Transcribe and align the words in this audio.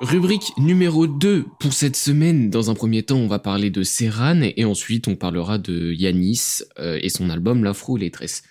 Rubrique 0.00 0.52
numéro 0.58 1.06
2 1.06 1.46
pour 1.58 1.72
cette 1.72 1.96
semaine. 1.96 2.50
Dans 2.50 2.70
un 2.70 2.74
premier 2.74 3.02
temps, 3.02 3.16
on 3.16 3.28
va 3.28 3.38
parler 3.38 3.70
de 3.70 3.82
Serran 3.82 4.42
et 4.42 4.64
ensuite 4.64 5.08
on 5.08 5.16
parlera 5.16 5.56
de 5.58 5.92
Yanis 5.92 6.62
euh, 6.78 6.98
et 7.02 7.08
son 7.08 7.30
album 7.30 7.64
L'Afro 7.64 7.96
Lettresse. 7.96 8.42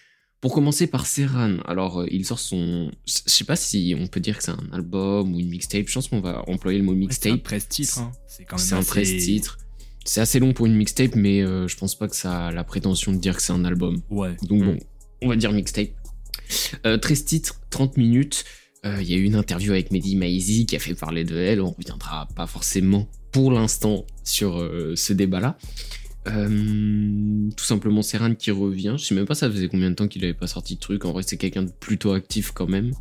Pour 0.42 0.54
commencer 0.54 0.88
par 0.88 1.06
Serran, 1.06 1.58
alors 1.66 2.02
euh, 2.02 2.08
il 2.10 2.26
sort 2.26 2.40
son... 2.40 2.92
Je 3.06 3.14
sais 3.28 3.44
pas 3.44 3.56
si 3.56 3.96
on 4.00 4.08
peut 4.08 4.20
dire 4.20 4.38
que 4.38 4.44
c'est 4.44 4.52
un 4.52 4.70
album 4.74 5.36
ou 5.36 5.40
une 5.40 5.50
mixtape, 5.50 5.88
je 5.88 5.94
pense 5.94 6.08
qu'on 6.08 6.20
va 6.20 6.44
employer 6.50 6.80
le 6.80 6.86
mot 6.86 6.96
mixtape. 6.96 7.24
C'est 7.24 7.32
un 7.32 7.38
presse-titre, 7.38 8.00
hein. 8.00 8.12
c'est 8.28 8.46
quand 8.46 8.58
même 8.58 8.66
C'est 8.66 8.76
un 8.76 8.84
presse-titre. 8.84 9.60
C'est 10.04 10.22
assez 10.22 10.40
long 10.40 10.54
pour 10.54 10.66
une 10.66 10.76
mixtape, 10.76 11.16
mais 11.16 11.42
euh, 11.42 11.68
je 11.68 11.78
pense 11.78 11.96
pas 11.96 12.08
que 12.08 12.16
ça 12.16 12.48
a 12.48 12.52
la 12.52 12.64
prétention 12.64 13.12
de 13.12 13.18
dire 13.18 13.36
que 13.36 13.42
c'est 13.44 13.54
un 13.54 13.66
album. 13.66 14.02
Ouais. 14.10 14.36
Donc 14.44 14.62
Mm. 14.62 14.66
bon, 14.66 14.78
on 15.22 15.30
va 15.30 15.36
dire 15.36 15.52
mixtape. 15.52 15.90
Euh, 16.86 16.98
13 16.98 17.26
titres, 17.26 17.62
30 17.70 17.98
minutes. 17.98 18.46
Euh, 18.86 19.02
Il 19.02 19.10
y 19.10 19.14
a 19.14 19.18
eu 19.18 19.24
une 19.24 19.36
interview 19.36 19.72
avec 19.72 19.92
Mehdi 19.92 20.16
Maizi 20.16 20.66
qui 20.66 20.76
a 20.76 20.80
fait 20.80 20.96
parler 20.96 21.24
de 21.24 21.38
elle. 21.38 21.62
On 21.62 21.72
reviendra 21.72 22.28
pas 22.36 22.48
forcément 22.48 23.08
pour 23.32 23.52
l'instant 23.52 24.06
sur 24.24 24.60
euh, 24.60 24.94
ce 24.96 25.14
débat-là. 25.14 25.58
Euh, 26.28 27.50
tout 27.56 27.66
simplement 27.66 28.02
Serran 28.02 28.34
qui 28.36 28.52
revient. 28.52 28.96
Je 28.98 29.06
sais 29.06 29.16
même 29.16 29.26
pas 29.26 29.36
ça 29.36 29.50
faisait 29.50 29.68
combien 29.68 29.90
de 29.90 29.96
temps 29.96 30.08
qu'il 30.08 30.24
avait 30.24 30.34
pas 30.34 30.48
sorti 30.48 30.76
de 30.76 30.80
truc. 30.80 31.06
En 31.06 31.12
vrai, 31.12 31.24
c'est 31.26 31.38
quelqu'un 31.38 31.64
de 31.64 31.72
plutôt 31.72 32.14
actif 32.14 32.52
quand 32.52 32.68
même. 32.68 32.92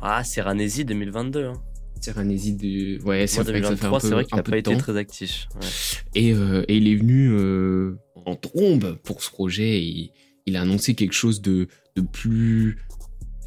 Ah, 0.00 0.22
c'est 0.24 0.40
Ranesi 0.40 0.84
2022. 0.84 1.44
Hein. 1.44 1.52
Serranesi 2.00 2.52
de... 2.52 3.02
Ouais, 3.04 3.26
c'est 3.26 3.42
vrai 3.42 3.60
que 3.60 3.66
ça 3.66 3.76
fait 3.76 3.86
un 3.86 3.90
2023, 3.90 4.00
c'est 4.00 4.08
peu, 4.08 4.14
vrai 4.14 4.24
qu'il 4.24 4.36
n'a 4.36 4.42
pas 4.44 4.50
de 4.52 4.56
été 4.58 4.70
temps. 4.72 4.78
très 4.78 4.96
actif. 4.96 5.48
Ouais. 5.60 5.66
Et, 6.14 6.32
euh, 6.32 6.64
et 6.68 6.76
il 6.76 6.86
est 6.86 6.94
venu 6.94 7.30
euh, 7.32 7.96
en 8.24 8.36
trombe 8.36 8.96
pour 9.02 9.22
ce 9.22 9.30
projet. 9.30 9.82
Et 9.82 10.12
il 10.46 10.56
a 10.56 10.62
annoncé 10.62 10.94
quelque 10.94 11.12
chose 11.14 11.42
de, 11.42 11.66
de 11.96 12.00
plus, 12.02 12.78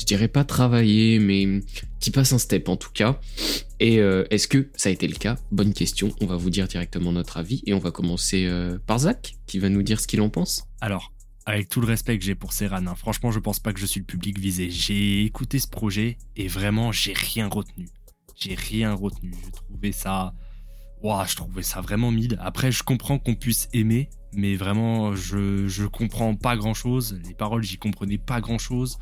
je 0.01 0.05
dirais 0.07 0.27
pas 0.27 0.43
travaillé, 0.43 1.19
mais 1.19 1.61
qui 1.99 2.09
passe 2.09 2.33
un 2.33 2.39
step 2.39 2.69
en 2.69 2.75
tout 2.75 2.89
cas. 2.91 3.19
Et 3.79 3.99
euh, 3.99 4.25
est-ce 4.31 4.47
que 4.47 4.71
ça 4.75 4.89
a 4.89 4.91
été 4.91 5.07
le 5.07 5.13
cas? 5.15 5.37
Bonne 5.51 5.73
question. 5.75 6.11
On 6.21 6.25
va 6.25 6.37
vous 6.37 6.49
dire 6.49 6.67
directement 6.67 7.11
notre 7.11 7.37
avis. 7.37 7.61
Et 7.67 7.73
on 7.75 7.79
va 7.79 7.91
commencer 7.91 8.45
euh, 8.47 8.79
par 8.87 8.99
Zach, 8.99 9.35
qui 9.45 9.59
va 9.59 9.69
nous 9.69 9.83
dire 9.83 9.99
ce 9.99 10.07
qu'il 10.07 10.21
en 10.21 10.29
pense. 10.29 10.63
Alors, 10.81 11.13
avec 11.45 11.69
tout 11.69 11.81
le 11.81 11.87
respect 11.87 12.17
que 12.17 12.25
j'ai 12.25 12.33
pour 12.33 12.51
Serran, 12.51 12.87
hein, 12.87 12.95
franchement, 12.95 13.31
je 13.31 13.37
pense 13.37 13.59
pas 13.59 13.73
que 13.73 13.79
je 13.79 13.85
suis 13.85 13.99
le 13.99 14.07
public 14.07 14.39
visé. 14.39 14.71
J'ai 14.71 15.23
écouté 15.23 15.59
ce 15.59 15.67
projet 15.67 16.17
et 16.35 16.47
vraiment, 16.47 16.91
j'ai 16.91 17.13
rien 17.13 17.47
retenu. 17.47 17.87
J'ai 18.35 18.55
rien 18.55 18.95
retenu. 18.95 19.35
Je 19.45 19.51
trouvais 19.51 19.91
ça. 19.91 20.33
Ouah, 21.03 21.25
je 21.29 21.35
trouvais 21.35 21.63
ça 21.63 21.79
vraiment 21.79 22.09
mid. 22.09 22.39
Après, 22.41 22.71
je 22.71 22.81
comprends 22.81 23.19
qu'on 23.19 23.35
puisse 23.35 23.69
aimer, 23.71 24.09
mais 24.33 24.55
vraiment, 24.55 25.15
je, 25.15 25.67
je 25.67 25.85
comprends 25.85 26.33
pas 26.35 26.57
grand 26.57 26.73
chose. 26.73 27.19
Les 27.27 27.35
paroles, 27.35 27.63
j'y 27.63 27.77
comprenais 27.77 28.17
pas 28.17 28.41
grand 28.41 28.57
chose. 28.57 28.97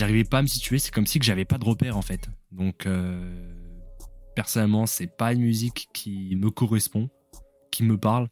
J'arrivais 0.00 0.24
pas 0.24 0.38
à 0.38 0.42
me 0.42 0.46
situer. 0.46 0.78
C'est 0.78 0.90
comme 0.94 1.06
si 1.06 1.18
que 1.18 1.24
j'avais 1.26 1.44
pas 1.44 1.58
de 1.58 1.64
repère, 1.66 1.98
en 1.98 2.02
fait. 2.02 2.30
Donc, 2.52 2.86
euh, 2.86 3.20
personnellement, 4.34 4.86
c'est 4.86 5.14
pas 5.14 5.34
une 5.34 5.42
musique 5.42 5.88
qui 5.92 6.34
me 6.36 6.50
correspond, 6.50 7.10
qui 7.70 7.82
me 7.82 7.98
parle. 7.98 8.28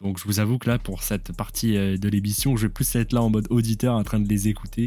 Donc 0.00 0.18
je 0.18 0.24
vous 0.24 0.38
avoue 0.40 0.58
que 0.58 0.70
là, 0.70 0.78
pour 0.78 1.02
cette 1.02 1.36
partie 1.36 1.76
euh, 1.76 1.96
de 1.98 2.08
l'émission, 2.08 2.56
je 2.56 2.68
vais 2.68 2.72
plus 2.72 2.94
être 2.96 3.12
là 3.12 3.20
en 3.20 3.28
mode 3.30 3.48
auditeur 3.50 3.94
en 3.96 4.02
train 4.04 4.20
de 4.20 4.28
les 4.28 4.48
écouter. 4.48 4.86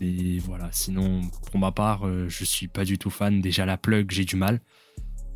Mais 0.00 0.38
voilà, 0.38 0.68
sinon, 0.72 1.20
pour 1.50 1.60
ma 1.60 1.70
part, 1.70 2.06
euh, 2.08 2.26
je 2.28 2.44
suis 2.44 2.66
pas 2.66 2.84
du 2.84 2.98
tout 2.98 3.10
fan. 3.10 3.40
Déjà, 3.40 3.66
la 3.66 3.76
plug, 3.76 4.10
j'ai 4.10 4.24
du 4.24 4.34
mal. 4.36 4.60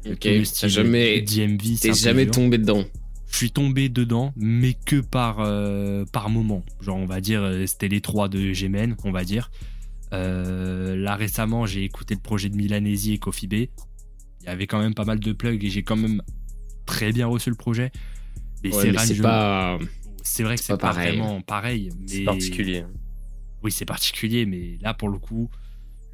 Ok, 0.07 0.27
jamais- 0.67 1.21
DMV, 1.21 1.77
jamais 1.95 2.25
dur. 2.25 2.33
tombé 2.33 2.59
dedans. 2.59 2.83
Je 3.31 3.37
suis 3.37 3.51
tombé 3.51 3.89
dedans, 3.89 4.33
mais 4.37 4.75
que 4.75 4.97
par, 5.01 5.37
euh, 5.41 6.05
par 6.13 6.31
moment. 6.31 6.65
Genre, 6.81 6.97
on 6.97 7.07
va 7.07 7.21
dire, 7.21 7.43
euh, 7.43 7.67
c'était 7.67 7.89
les 7.89 8.01
trois 8.01 8.29
de 8.29 8.53
Gémen, 8.53 8.97
on 9.05 9.13
va 9.13 9.25
dire. 9.25 9.51
Euh, 10.13 10.97
là, 10.97 11.15
récemment, 11.17 11.67
j'ai 11.67 11.85
écouté 11.85 12.15
le 12.15 12.21
projet 12.21 12.49
de 12.49 12.57
Milanesi 12.57 13.13
et 13.13 13.19
Coffee 13.19 13.47
Bay. 13.47 13.71
Il 14.41 14.47
y 14.47 14.49
avait 14.49 14.67
quand 14.67 14.79
même 14.81 14.95
pas 14.95 15.05
mal 15.05 15.21
de 15.21 15.33
plugs 15.33 15.63
et 15.63 15.69
j'ai 15.71 15.83
quand 15.83 15.97
même 15.97 16.23
très 16.87 17.13
bien 17.13 17.27
reçu 17.27 17.51
le 17.51 17.57
projet. 17.57 17.93
Mais 18.65 18.75
Ouais, 18.75 18.93
c'est 18.99 19.15
je- 19.15 19.23
pas. 19.23 19.77
vrai 19.77 20.57
que 20.57 20.63
c'est 20.63 20.73
pas 20.73 20.79
pas, 20.79 20.89
pareil. 20.95 21.19
vraiment 21.19 21.41
pareil. 21.43 21.91
C'est 22.07 22.25
particulier. 22.25 22.85
Oui, 23.63 23.71
c'est 23.71 23.85
particulier, 23.85 24.47
mais 24.47 24.79
là, 24.81 24.95
pour 24.95 25.11
le 25.11 25.19
coup, 25.19 25.51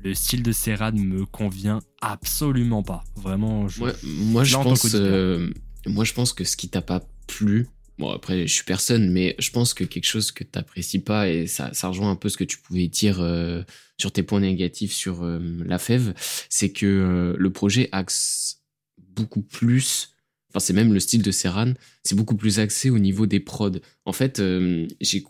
le 0.03 0.15
style 0.15 0.43
de 0.43 0.51
Serran 0.51 0.93
me 0.93 1.25
convient 1.27 1.81
absolument 2.01 2.83
pas. 2.83 3.05
Vraiment, 3.17 3.69
je... 3.69 3.81
Moi, 3.81 3.93
moi, 4.05 4.45
je 4.45 4.55
pense, 4.57 4.95
euh, 4.95 5.51
moi, 5.87 6.05
je 6.05 6.13
pense 6.13 6.33
que 6.33 6.45
ce 6.45 6.57
qui 6.57 6.69
t'a 6.69 6.83
pas 6.83 7.07
plu, 7.27 7.69
bon, 7.99 8.11
après, 8.11 8.47
je 8.47 8.53
suis 8.53 8.65
personne, 8.65 9.11
mais 9.11 9.35
je 9.39 9.51
pense 9.51 9.75
que 9.75 9.85
quelque 9.85 10.07
chose 10.07 10.33
que 10.33 10.45
t'apprécies 10.45 11.01
pas, 11.01 11.29
et 11.29 11.47
ça, 11.47 11.73
ça 11.73 11.89
rejoint 11.89 12.11
un 12.11 12.17
peu 12.17 12.29
ce 12.29 12.37
que 12.37 12.45
tu 12.45 12.59
pouvais 12.59 12.89
dire 12.89 13.21
euh, 13.21 13.63
sur 13.99 14.13
tes 14.13 14.23
points 14.23 14.41
négatifs 14.41 14.93
sur 14.93 15.25
euh, 15.25 15.41
la 15.65 15.79
fève, 15.79 16.15
c'est 16.49 16.73
que 16.73 16.87
euh, 16.87 17.37
le 17.39 17.51
projet 17.51 17.89
axe 17.93 18.63
beaucoup 18.99 19.43
plus, 19.43 20.15
enfin, 20.51 20.61
c'est 20.61 20.73
même 20.73 20.93
le 20.93 21.01
style 21.01 21.23
de 21.23 21.31
Serran, 21.31 21.75
c'est 22.03 22.17
beaucoup 22.17 22.37
plus 22.37 22.59
axé 22.59 22.91
au 22.91 22.99
niveau 22.99 23.27
des 23.27 23.41
prods. 23.41 23.81
En 24.05 24.13
fait, 24.13 24.41
euh, 24.41 24.87
j'ai 25.01 25.25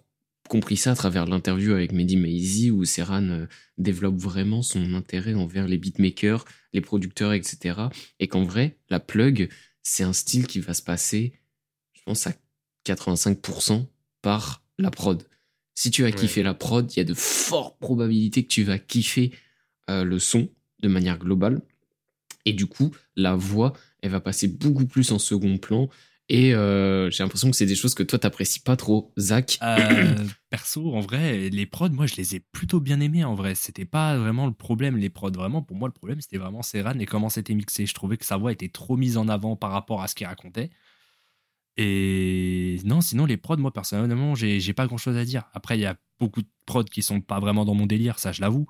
compris 0.49 0.77
ça 0.77 0.93
à 0.93 0.95
travers 0.95 1.27
l'interview 1.27 1.73
avec 1.73 1.93
Mehdi 1.93 2.17
Maizi 2.17 2.71
où 2.71 2.85
Serran 2.85 3.29
euh, 3.31 3.47
développe 3.79 4.17
vraiment 4.17 4.63
son 4.63 4.95
intérêt 4.95 5.35
envers 5.35 5.67
les 5.67 5.79
beatmakers, 5.79 6.45
les 6.73 6.81
producteurs, 6.81 7.33
etc. 7.33 7.81
Et 8.21 8.29
qu'en 8.29 8.45
vrai, 8.45 8.77
la 8.91 9.01
plug, 9.01 9.49
c'est 9.85 10.03
un 10.03 10.13
style 10.13 10.49
qui 10.49 10.59
va 10.59 10.75
se 10.75 10.83
passer, 10.83 11.35
je 11.93 12.03
pense, 12.05 12.27
à 12.27 12.33
85% 12.85 13.87
par 14.23 14.63
la 14.79 14.91
prod. 14.91 15.23
Si 15.75 15.91
tu 15.91 16.03
as 16.05 16.07
Ouais. 16.09 16.15
kiffé 16.15 16.43
la 16.43 16.55
prod, 16.55 16.91
il 16.93 16.97
y 16.97 17.01
a 17.01 17.05
de 17.05 17.15
fortes 17.15 17.79
probabilités 17.79 18.43
que 18.43 18.49
tu 18.49 18.65
vas 18.65 18.79
kiffer 18.79 19.33
euh, 19.91 20.03
le 20.05 20.19
son 20.19 20.49
de 20.81 20.89
manière 20.89 21.19
globale. 21.19 21.63
Et 22.45 22.53
du 22.53 22.67
coup, 22.67 22.91
la 23.17 23.37
voix, 23.37 23.73
elle 24.03 24.11
va 24.11 24.21
passer 24.21 24.49
beaucoup 24.49 24.87
plus 24.87 25.13
en 25.13 25.19
second 25.19 25.59
plan. 25.59 25.89
Et 26.31 26.55
euh, 26.55 27.11
j'ai 27.11 27.23
l'impression 27.23 27.51
que 27.51 27.57
c'est 27.57 27.67
des 27.67 27.75
choses 27.75 27.95
que 27.95 28.03
toi, 28.03 28.19
t'apprécies 28.19 28.61
pas 28.61 28.77
trop, 28.77 29.13
Zach. 29.19 29.59
Euh, 29.63 30.17
perso, 30.51 30.95
en 30.95 31.01
vrai, 31.01 31.51
les 31.51 31.67
prods, 31.67 31.91
moi, 31.91 32.07
je 32.07 32.17
les 32.17 32.37
ai 32.37 32.41
plutôt 32.41 32.81
bien 32.81 33.01
aimés. 33.01 33.25
En 33.25 33.35
vrai, 33.35 33.55
c'était 33.55 33.85
pas 33.85 34.17
vraiment 34.17 34.47
le 34.47 34.55
problème. 34.55 34.97
Les 34.97 35.11
prods, 35.11 35.31
vraiment, 35.33 35.61
pour 35.63 35.77
moi, 35.77 35.87
le 35.89 35.93
problème, 35.93 36.23
c'était 36.23 36.39
vraiment 36.39 36.63
Serran 36.63 36.99
et 36.99 37.05
comment 37.05 37.29
c'était 37.29 37.55
mixé. 37.55 37.85
Je 37.85 37.93
trouvais 37.93 38.17
que 38.17 38.25
sa 38.25 38.39
voix 38.39 38.53
était 38.53 38.71
trop 38.71 38.97
mise 38.97 39.19
en 39.19 39.29
avant 39.29 39.55
par 39.55 39.71
rapport 39.71 40.03
à 40.03 40.09
ce 40.09 40.15
qu'il 40.15 40.27
racontait. 40.27 40.71
Et 41.77 42.81
non, 42.85 43.03
sinon, 43.03 43.27
les 43.27 43.37
prods, 43.37 43.59
moi, 43.59 43.73
personnellement, 43.73 44.35
j'ai 44.35 44.73
pas 44.73 44.87
grand 44.87 44.97
chose 44.97 45.17
à 45.19 45.25
dire. 45.27 45.45
Après, 45.53 45.77
il 45.77 45.83
y 45.83 45.87
a 45.87 45.97
beaucoup 46.19 46.41
de 46.41 46.49
prods 46.65 46.85
qui 46.85 47.03
sont 47.03 47.21
pas 47.21 47.41
vraiment 47.41 47.67
dans 47.67 47.75
mon 47.75 47.87
délire, 47.87 48.19
ça, 48.19 48.33
je 48.33 48.41
l'avoue. 48.41 48.67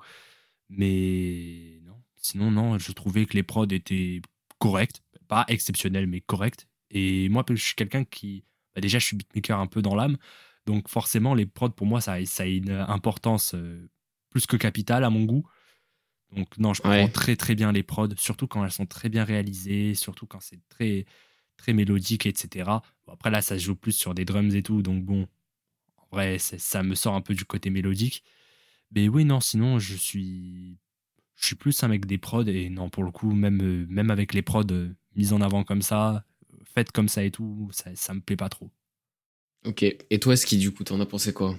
Mais 0.69 1.79
non, 1.85 2.01
sinon, 2.17 2.51
non, 2.51 2.79
je 2.79 2.91
trouvais 2.91 3.25
que 3.25 3.33
les 3.33 3.43
prods 3.43 3.67
étaient 3.67 4.21
corrects. 4.59 5.03
Pas 5.29 5.45
exceptionnels, 5.47 6.07
mais 6.07 6.21
corrects. 6.21 6.67
Et 6.95 7.29
moi, 7.29 7.43
je 7.49 7.55
suis 7.55 7.75
quelqu'un 7.75 8.05
qui. 8.05 8.43
bah, 8.73 8.81
déjà, 8.81 8.99
je 8.99 9.05
suis 9.05 9.17
beatmaker 9.17 9.59
un 9.59 9.67
peu 9.67 9.81
dans 9.81 9.95
l'âme. 9.95 10.17
Donc 10.65 10.87
forcément, 10.89 11.33
les 11.35 11.45
prods, 11.45 11.69
pour 11.71 11.85
moi, 11.87 12.01
ça, 12.01 12.13
a- 12.13 12.25
ça 12.25 12.43
a 12.43 12.45
une 12.47 12.71
importance 12.71 13.53
euh, 13.53 13.87
plus 14.31 14.47
que 14.47 14.57
capitale 14.57 15.03
à 15.03 15.09
mon 15.09 15.23
goût. 15.25 15.45
Donc 16.35 16.57
non, 16.57 16.73
je 16.73 16.81
comprends 16.81 17.03
Ouais. 17.05 17.11
très 17.11 17.35
très 17.35 17.53
bien 17.55 17.71
les 17.71 17.83
prods, 17.83 18.09
surtout 18.17 18.47
quand 18.47 18.63
elles 18.65 18.71
sont 18.71 18.85
très 18.87 19.09
bien 19.09 19.23
réalisées, 19.23 19.93
surtout 19.93 20.25
quand 20.25 20.39
c'est 20.41 20.59
très 20.69 21.05
très 21.57 21.73
mélodique, 21.73 22.25
etc. 22.25 22.81
Bon, 23.05 23.13
après 23.13 23.29
là, 23.31 23.41
ça 23.41 23.57
se 23.59 23.63
joue 23.63 23.75
plus 23.75 23.93
sur 23.93 24.13
des 24.13 24.25
drums 24.25 24.53
et 24.55 24.63
tout, 24.63 24.81
donc 24.81 25.03
bon, 25.05 25.27
en 25.97 26.07
vrai, 26.11 26.37
ça 26.39 26.83
me 26.83 26.95
sort 26.95 27.15
un 27.15 27.21
peu 27.21 27.35
du 27.35 27.45
côté 27.45 27.69
mélodique. 27.69 28.23
Mais 28.91 29.07
oui, 29.09 29.25
non, 29.25 29.39
sinon, 29.39 29.79
je 29.79 29.95
suis 29.95 30.77
je 31.35 31.47
suis 31.47 31.55
plus 31.55 31.83
un 31.83 31.89
mec 31.89 32.05
des 32.05 32.17
prods 32.17 32.45
et 32.47 32.69
non, 32.69 32.89
pour 32.89 33.03
le 33.03 33.11
coup, 33.11 33.31
même 33.33 33.61
euh, 33.61 33.85
même 33.89 34.09
avec 34.11 34.33
les 34.33 34.41
prods 34.41 34.63
euh, 34.71 34.95
mises 35.15 35.33
en 35.33 35.41
avant 35.41 35.63
comme 35.63 35.81
ça, 35.83 36.25
comme 36.93 37.07
ça 37.09 37.23
et 37.23 37.31
tout, 37.31 37.69
ça, 37.71 37.89
ça 37.95 38.13
me 38.13 38.21
plaît 38.21 38.35
pas 38.35 38.49
trop. 38.49 38.69
Ok. 39.65 39.83
Et 39.83 40.19
toi, 40.19 40.35
Ski, 40.35 40.57
du 40.57 40.71
coup, 40.71 40.83
t'en 40.83 40.99
as 40.99 41.05
pensé 41.05 41.33
quoi? 41.33 41.55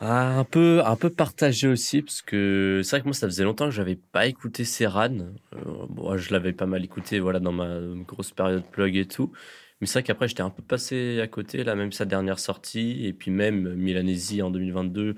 Ah, 0.00 0.38
un 0.38 0.44
peu, 0.44 0.82
un 0.84 0.96
peu 0.96 1.10
partagé 1.10 1.68
aussi, 1.68 2.02
parce 2.02 2.22
que 2.22 2.80
c'est 2.82 2.90
vrai 2.90 3.00
que 3.02 3.06
moi, 3.06 3.14
ça 3.14 3.28
faisait 3.28 3.44
longtemps 3.44 3.66
que 3.66 3.70
j'avais 3.70 3.94
pas 3.94 4.26
écouté 4.26 4.64
Serran. 4.64 5.16
Euh, 5.18 5.86
bon, 5.88 6.16
je 6.16 6.32
l'avais 6.32 6.52
pas 6.52 6.66
mal 6.66 6.84
écouté, 6.84 7.20
voilà, 7.20 7.38
dans 7.38 7.52
ma 7.52 7.78
grosse 8.06 8.32
période 8.32 8.64
plug 8.72 8.96
et 8.96 9.06
tout. 9.06 9.32
Mais 9.80 9.86
c'est 9.86 10.00
vrai 10.00 10.02
qu'après, 10.02 10.26
j'étais 10.28 10.42
un 10.42 10.50
peu 10.50 10.62
passé 10.62 11.20
à 11.20 11.28
côté, 11.28 11.62
là, 11.62 11.76
même 11.76 11.92
sa 11.92 12.04
dernière 12.04 12.38
sortie, 12.40 13.06
et 13.06 13.12
puis 13.12 13.30
même 13.30 13.74
Milanesi 13.74 14.42
en 14.42 14.50
2022, 14.50 15.14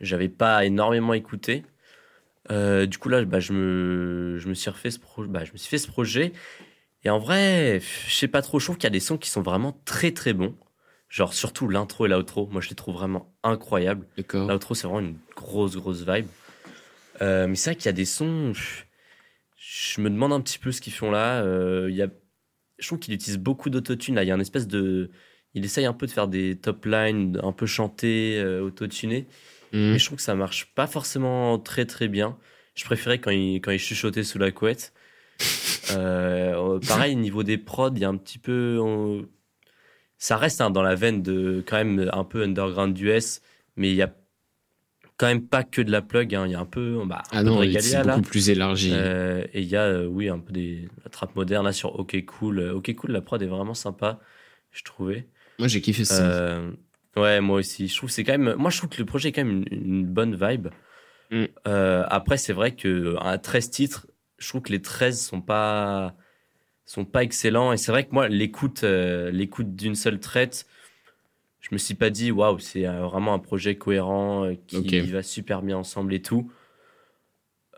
j'avais 0.00 0.28
pas 0.28 0.64
énormément 0.64 1.14
écouté. 1.14 1.64
Euh, 2.50 2.86
du 2.86 2.98
coup, 2.98 3.08
là, 3.08 3.24
bah, 3.24 3.40
je 3.40 3.52
me, 3.52 4.38
je 4.38 4.48
me 4.48 4.54
suis 4.54 4.70
refait 4.70 4.90
ce 4.90 5.00
projet, 5.00 5.28
bah, 5.28 5.44
je 5.44 5.52
me 5.52 5.56
suis 5.56 5.68
fait 5.68 5.78
ce 5.78 5.88
projet. 5.88 6.32
Et 7.06 7.10
en 7.10 7.20
vrai, 7.20 7.80
je 8.08 8.12
sais 8.12 8.26
pas 8.26 8.42
trop, 8.42 8.58
je 8.58 8.66
trouve 8.66 8.78
qu'il 8.78 8.82
y 8.82 8.88
a 8.88 8.90
des 8.90 8.98
sons 8.98 9.16
qui 9.16 9.30
sont 9.30 9.40
vraiment 9.40 9.80
très 9.84 10.10
très 10.10 10.32
bons. 10.32 10.56
Genre, 11.08 11.32
surtout 11.32 11.68
l'intro 11.68 12.06
et 12.06 12.08
l'outro, 12.08 12.48
moi 12.48 12.60
je 12.60 12.68
les 12.68 12.74
trouve 12.74 12.96
vraiment 12.96 13.32
incroyables. 13.44 14.08
D'accord. 14.16 14.50
L'outro, 14.50 14.74
c'est 14.74 14.88
vraiment 14.88 15.06
une 15.06 15.16
grosse, 15.36 15.76
grosse 15.76 16.04
vibe. 16.04 16.26
Euh, 17.22 17.46
mais 17.46 17.54
c'est 17.54 17.70
vrai 17.70 17.76
qu'il 17.76 17.86
y 17.86 17.90
a 17.90 17.92
des 17.92 18.06
sons. 18.06 18.52
Je, 19.56 20.00
me 20.00 20.10
demande 20.10 20.32
un 20.32 20.40
petit 20.40 20.58
peu 20.58 20.72
ce 20.72 20.80
qu'ils 20.80 20.94
font 20.94 21.12
là. 21.12 21.42
Euh, 21.44 21.86
il 21.90 21.94
y 21.94 22.02
a, 22.02 22.08
je 22.80 22.86
trouve 22.88 22.98
qu'il 22.98 23.14
utilise 23.14 23.38
beaucoup 23.38 23.70
d'autotune. 23.70 24.16
Là, 24.16 24.24
il 24.24 24.26
y 24.26 24.32
a 24.32 24.34
une 24.34 24.40
espèce 24.40 24.66
de. 24.66 25.12
Il 25.54 25.64
essaye 25.64 25.84
un 25.84 25.92
peu 25.92 26.06
de 26.06 26.10
faire 26.10 26.26
des 26.26 26.56
top 26.56 26.86
lines 26.86 27.38
un 27.40 27.52
peu 27.52 27.66
chantés, 27.66 28.40
euh, 28.40 28.62
autotunés. 28.62 29.28
Mhm. 29.72 29.92
Mais 29.92 29.98
je 30.00 30.06
trouve 30.06 30.16
que 30.16 30.24
ça 30.24 30.34
marche 30.34 30.74
pas 30.74 30.88
forcément 30.88 31.60
très, 31.60 31.86
très 31.86 32.08
bien. 32.08 32.36
Je 32.74 32.84
préférais 32.84 33.20
quand 33.20 33.30
il, 33.30 33.60
quand 33.60 33.70
il 33.70 33.78
chuchotait 33.78 34.24
sous 34.24 34.40
la 34.40 34.50
couette. 34.50 34.92
Euh, 35.92 36.78
pareil, 36.86 37.16
niveau 37.16 37.42
des 37.42 37.58
prods, 37.58 37.90
il 37.94 38.00
y 38.00 38.04
a 38.04 38.08
un 38.08 38.16
petit 38.16 38.38
peu. 38.38 38.80
Ça 40.18 40.36
reste 40.36 40.60
hein, 40.60 40.70
dans 40.70 40.82
la 40.82 40.94
veine 40.94 41.22
de 41.22 41.62
quand 41.66 41.76
même 41.76 42.10
un 42.12 42.24
peu 42.24 42.42
underground 42.42 42.98
US, 42.98 43.40
mais 43.76 43.90
il 43.90 43.96
y 43.96 44.02
a 44.02 44.12
quand 45.18 45.26
même 45.26 45.46
pas 45.46 45.62
que 45.62 45.82
de 45.82 45.90
la 45.90 46.02
plug. 46.02 46.34
hein. 46.34 46.44
Il 46.46 46.52
y 46.52 46.54
a 46.54 46.60
un 46.60 46.64
peu. 46.66 47.00
Bah, 47.06 47.22
un 47.32 47.38
Ah 47.38 47.42
peu 47.42 47.48
non, 47.48 47.62
c'est 47.80 48.02
beaucoup 48.02 48.22
plus 48.22 48.50
élargi. 48.50 48.90
Euh, 48.94 49.44
et 49.52 49.60
il 49.62 49.68
y 49.68 49.76
a, 49.76 49.82
euh, 49.84 50.06
oui, 50.06 50.28
un 50.28 50.38
peu 50.38 50.52
des, 50.52 50.88
la 51.04 51.10
trappe 51.10 51.36
moderne 51.36 51.64
là 51.64 51.72
sur 51.72 51.98
OK 51.98 52.22
Cool. 52.24 52.58
Euh, 52.60 52.74
OK 52.74 52.94
Cool, 52.94 53.12
la 53.12 53.20
prod 53.20 53.42
est 53.42 53.46
vraiment 53.46 53.74
sympa, 53.74 54.18
je 54.72 54.82
trouvais. 54.82 55.28
Moi, 55.58 55.68
j'ai 55.68 55.80
kiffé 55.80 56.04
ça. 56.04 56.22
Euh, 56.22 56.70
ouais, 57.16 57.40
moi 57.40 57.58
aussi. 57.58 57.88
Je 57.88 57.96
trouve 57.96 58.10
c'est 58.10 58.24
quand 58.24 58.38
même. 58.38 58.54
Moi, 58.56 58.70
je 58.70 58.78
trouve 58.78 58.90
que 58.90 58.98
le 58.98 59.06
projet 59.06 59.28
est 59.30 59.32
quand 59.32 59.44
même 59.44 59.64
une, 59.70 59.84
une 59.84 60.06
bonne 60.06 60.34
vibe. 60.34 60.68
Mm. 61.30 61.44
Euh, 61.66 62.04
après, 62.08 62.36
c'est 62.36 62.52
vrai 62.52 62.74
que 62.74 63.16
à 63.20 63.38
13 63.38 63.70
titres, 63.70 64.06
je 64.38 64.48
trouve 64.48 64.62
que 64.62 64.72
les 64.72 64.82
13 64.82 65.20
sont 65.20 65.40
pas 65.40 66.14
sont 66.84 67.04
pas 67.04 67.22
excellents. 67.22 67.72
Et 67.72 67.76
c'est 67.76 67.90
vrai 67.92 68.04
que 68.04 68.12
moi, 68.12 68.28
l'écoute 68.28 68.84
euh, 68.84 69.30
l'écoute 69.30 69.74
d'une 69.74 69.94
seule 69.96 70.20
traite, 70.20 70.66
je 71.60 71.68
me 71.72 71.78
suis 71.78 71.94
pas 71.94 72.10
dit 72.10 72.30
waouh, 72.30 72.58
c'est 72.58 72.86
euh, 72.86 73.02
vraiment 73.06 73.34
un 73.34 73.38
projet 73.38 73.76
cohérent 73.76 74.44
euh, 74.44 74.54
qui 74.68 75.00
va 75.12 75.22
super 75.22 75.62
bien 75.62 75.76
ensemble 75.78 76.14
et 76.14 76.22
tout. 76.22 76.50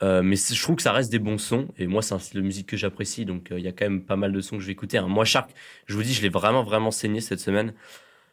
Euh, 0.02 0.22
mais 0.22 0.36
je 0.36 0.62
trouve 0.62 0.76
que 0.76 0.82
ça 0.82 0.92
reste 0.92 1.10
des 1.10 1.18
bons 1.18 1.38
sons. 1.38 1.68
Et 1.76 1.86
moi, 1.88 2.02
c'est 2.02 2.14
un 2.14 2.20
style 2.20 2.40
de 2.40 2.46
musique 2.46 2.68
que 2.68 2.76
j'apprécie. 2.76 3.24
Donc, 3.24 3.48
il 3.50 3.58
y 3.60 3.66
a 3.66 3.72
quand 3.72 3.86
même 3.86 4.04
pas 4.04 4.14
mal 4.14 4.30
de 4.32 4.40
sons 4.40 4.56
que 4.56 4.62
je 4.62 4.66
vais 4.66 4.72
écouter. 4.72 4.98
hein. 4.98 5.08
Moi, 5.08 5.24
Shark, 5.24 5.50
je 5.86 5.94
vous 5.94 6.02
dis, 6.04 6.14
je 6.14 6.22
l'ai 6.22 6.28
vraiment, 6.28 6.62
vraiment 6.62 6.92
saigné 6.92 7.20
cette 7.20 7.40
semaine. 7.40 7.74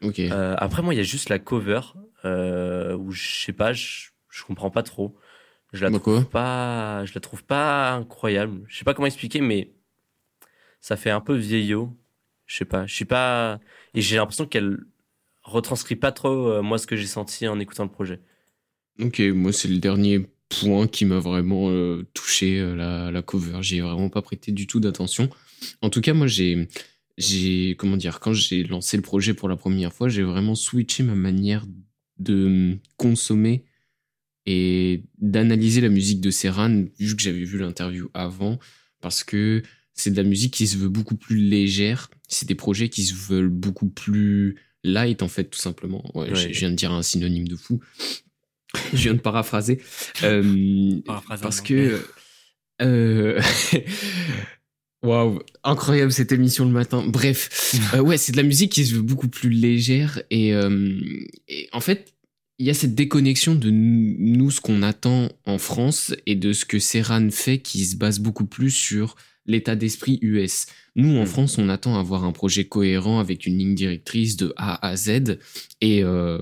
ok. 0.03 0.19
Euh, 0.19 0.53
après, 0.59 0.83
moi, 0.83 0.93
il 0.93 0.97
y 0.97 0.99
a 0.99 1.03
juste 1.03 1.29
la 1.29 1.39
cover 1.39 1.81
où 2.23 3.11
je 3.11 3.45
sais 3.45 3.53
pas, 3.53 3.73
je, 3.73 4.09
je 4.29 4.43
comprends 4.43 4.69
pas 4.69 4.83
trop. 4.83 5.15
Je 5.73 5.83
la 5.83 5.91
trouve 5.91 6.25
pas, 6.25 7.05
je 7.05 7.13
la 7.13 7.21
trouve 7.21 7.43
pas 7.43 7.93
incroyable. 7.93 8.63
Je 8.67 8.77
sais 8.77 8.85
pas 8.85 8.93
comment 8.93 9.07
expliquer, 9.07 9.41
mais 9.41 9.71
ça 10.79 10.95
fait 10.95 11.09
un 11.09 11.21
peu 11.21 11.35
vieillot. 11.35 11.95
Je 12.45 12.57
sais 12.57 12.65
pas, 12.65 12.85
je 12.85 12.93
suis 12.93 13.05
pas, 13.05 13.59
et 13.93 14.01
j'ai 14.01 14.17
l'impression 14.17 14.45
qu'elle 14.45 14.77
retranscrit 15.41 15.95
pas 15.95 16.11
trop 16.11 16.49
euh, 16.49 16.61
moi 16.61 16.77
ce 16.77 16.87
que 16.87 16.95
j'ai 16.95 17.07
senti 17.07 17.47
en 17.47 17.59
écoutant 17.59 17.83
le 17.83 17.89
projet. 17.89 18.19
Ok, 18.99 19.19
moi 19.19 19.51
c'est 19.51 19.67
le 19.67 19.77
dernier 19.77 20.29
point 20.49 20.87
qui 20.87 21.05
m'a 21.05 21.19
vraiment 21.19 21.69
euh, 21.69 22.05
touché, 22.13 22.59
euh, 22.59 22.75
la, 22.75 23.11
la 23.11 23.21
cover. 23.21 23.61
J'y 23.61 23.77
ai 23.77 23.81
vraiment 23.81 24.09
pas 24.09 24.21
prêté 24.21 24.51
du 24.51 24.67
tout 24.67 24.79
d'attention. 24.79 25.29
En 25.81 25.89
tout 25.89 26.01
cas, 26.01 26.13
moi 26.13 26.27
j'ai, 26.27 26.67
j'ai, 27.17 27.75
comment 27.77 27.97
dire, 27.97 28.19
quand 28.19 28.33
j'ai 28.33 28.63
lancé 28.63 28.95
le 28.97 29.03
projet 29.03 29.33
pour 29.33 29.49
la 29.49 29.55
première 29.55 29.91
fois, 29.93 30.07
j'ai 30.07 30.23
vraiment 30.23 30.55
switché 30.55 31.03
ma 31.03 31.15
manière 31.15 31.65
de 32.19 32.77
consommer 32.97 33.65
et 34.45 35.03
d'analyser 35.19 35.81
la 35.81 35.89
musique 35.89 36.21
de 36.21 36.29
Serran, 36.29 36.85
vu 36.99 37.15
que 37.15 37.21
j'avais 37.21 37.43
vu 37.43 37.57
l'interview 37.57 38.09
avant, 38.13 38.59
parce 39.01 39.23
que 39.23 39.63
c'est 39.93 40.11
de 40.11 40.17
la 40.17 40.23
musique 40.23 40.53
qui 40.53 40.67
se 40.67 40.77
veut 40.77 40.89
beaucoup 40.89 41.15
plus 41.15 41.37
légère. 41.37 42.09
C'est 42.27 42.47
des 42.47 42.55
projets 42.55 42.89
qui 42.89 43.03
se 43.05 43.13
veulent 43.15 43.49
beaucoup 43.49 43.87
plus 43.87 44.55
light, 44.83 45.23
en 45.23 45.27
fait, 45.27 45.45
tout 45.45 45.59
simplement. 45.59 46.03
Ouais, 46.15 46.29
Ouais. 46.29 46.35
Je 46.35 46.53
je 46.53 46.59
viens 46.59 46.69
de 46.69 46.75
dire 46.75 46.91
un 46.91 47.01
synonyme 47.01 47.47
de 47.47 47.55
fou. 47.55 47.79
je 48.93 48.97
viens 48.97 49.13
de 49.13 49.19
paraphraser. 49.19 49.79
Euh, 50.23 50.99
Paraphrase 51.05 51.41
parce 51.41 51.61
que. 51.61 52.01
euh, 52.81 53.41
Waouh, 55.03 55.39
incroyable 55.63 56.11
cette 56.11 56.31
émission 56.31 56.65
le 56.65 56.71
matin. 56.71 57.05
Bref, 57.07 57.75
euh, 57.93 57.99
ouais, 57.99 58.17
c'est 58.17 58.31
de 58.31 58.37
la 58.37 58.43
musique 58.43 58.71
qui 58.71 58.85
se 58.85 58.95
veut 58.95 59.01
beaucoup 59.03 59.27
plus 59.27 59.49
légère 59.51 60.21
et, 60.31 60.53
euh, 60.53 60.97
et 61.47 61.69
en 61.73 61.79
fait, 61.79 62.14
il 62.57 62.65
y 62.65 62.69
a 62.69 62.73
cette 62.73 62.95
déconnexion 62.95 63.55
de 63.55 63.69
nous, 63.69 64.51
ce 64.51 64.61
qu'on 64.61 64.81
attend 64.81 65.29
en 65.45 65.57
France 65.57 66.13
et 66.25 66.35
de 66.35 66.53
ce 66.53 66.65
que 66.65 66.79
Serran 66.79 67.29
fait 67.29 67.59
qui 67.59 67.85
se 67.85 67.97
base 67.97 68.19
beaucoup 68.19 68.45
plus 68.45 68.71
sur 68.71 69.15
l'état 69.45 69.75
d'esprit 69.75 70.19
US. 70.21 70.67
Nous, 70.95 71.17
en 71.17 71.23
Mm. 71.23 71.27
France, 71.27 71.57
on 71.57 71.69
attend 71.69 71.99
avoir 71.99 72.23
un 72.23 72.31
projet 72.31 72.65
cohérent 72.65 73.19
avec 73.19 73.45
une 73.45 73.57
ligne 73.57 73.75
directrice 73.75 74.37
de 74.37 74.53
A 74.55 74.87
à 74.87 74.95
Z 74.95 75.37
et 75.81 76.03
euh, 76.03 76.39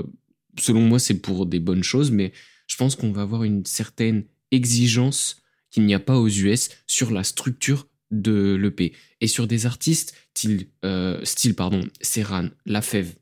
selon 0.60 0.82
moi, 0.82 1.00
c'est 1.00 1.20
pour 1.20 1.46
des 1.46 1.60
bonnes 1.60 1.84
choses, 1.84 2.12
mais 2.12 2.32
je 2.68 2.78
pense 2.78 2.96
qu'on 2.96 3.12
va 3.12 3.24
avoir 3.24 3.44
une 3.44 3.66
certaine 3.66 4.24
exigence 4.52 5.42
qu'il 5.72 5.86
n'y 5.86 5.96
a 5.96 6.00
pas 6.00 6.18
aux 6.20 6.30
US 6.30 6.70
sur 6.86 7.12
la 7.12 7.24
structure 7.24 7.88
de 8.12 8.56
l'EP. 8.56 8.94
Et 9.22 9.28
sur 9.28 9.48
des 9.48 9.66
artistes 9.66 10.14
style, 10.36 10.68
euh, 10.86 11.20
style 11.24 11.56
pardon, 11.56 11.82
Serran, 12.02 12.50
Lafèvre, 12.66 13.14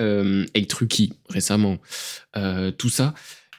euh, 0.00 0.44
Trucky 0.68 1.12
récemment, 1.28 1.78
euh, 2.36 2.70
tout 2.70 2.88
ça, 2.88 3.14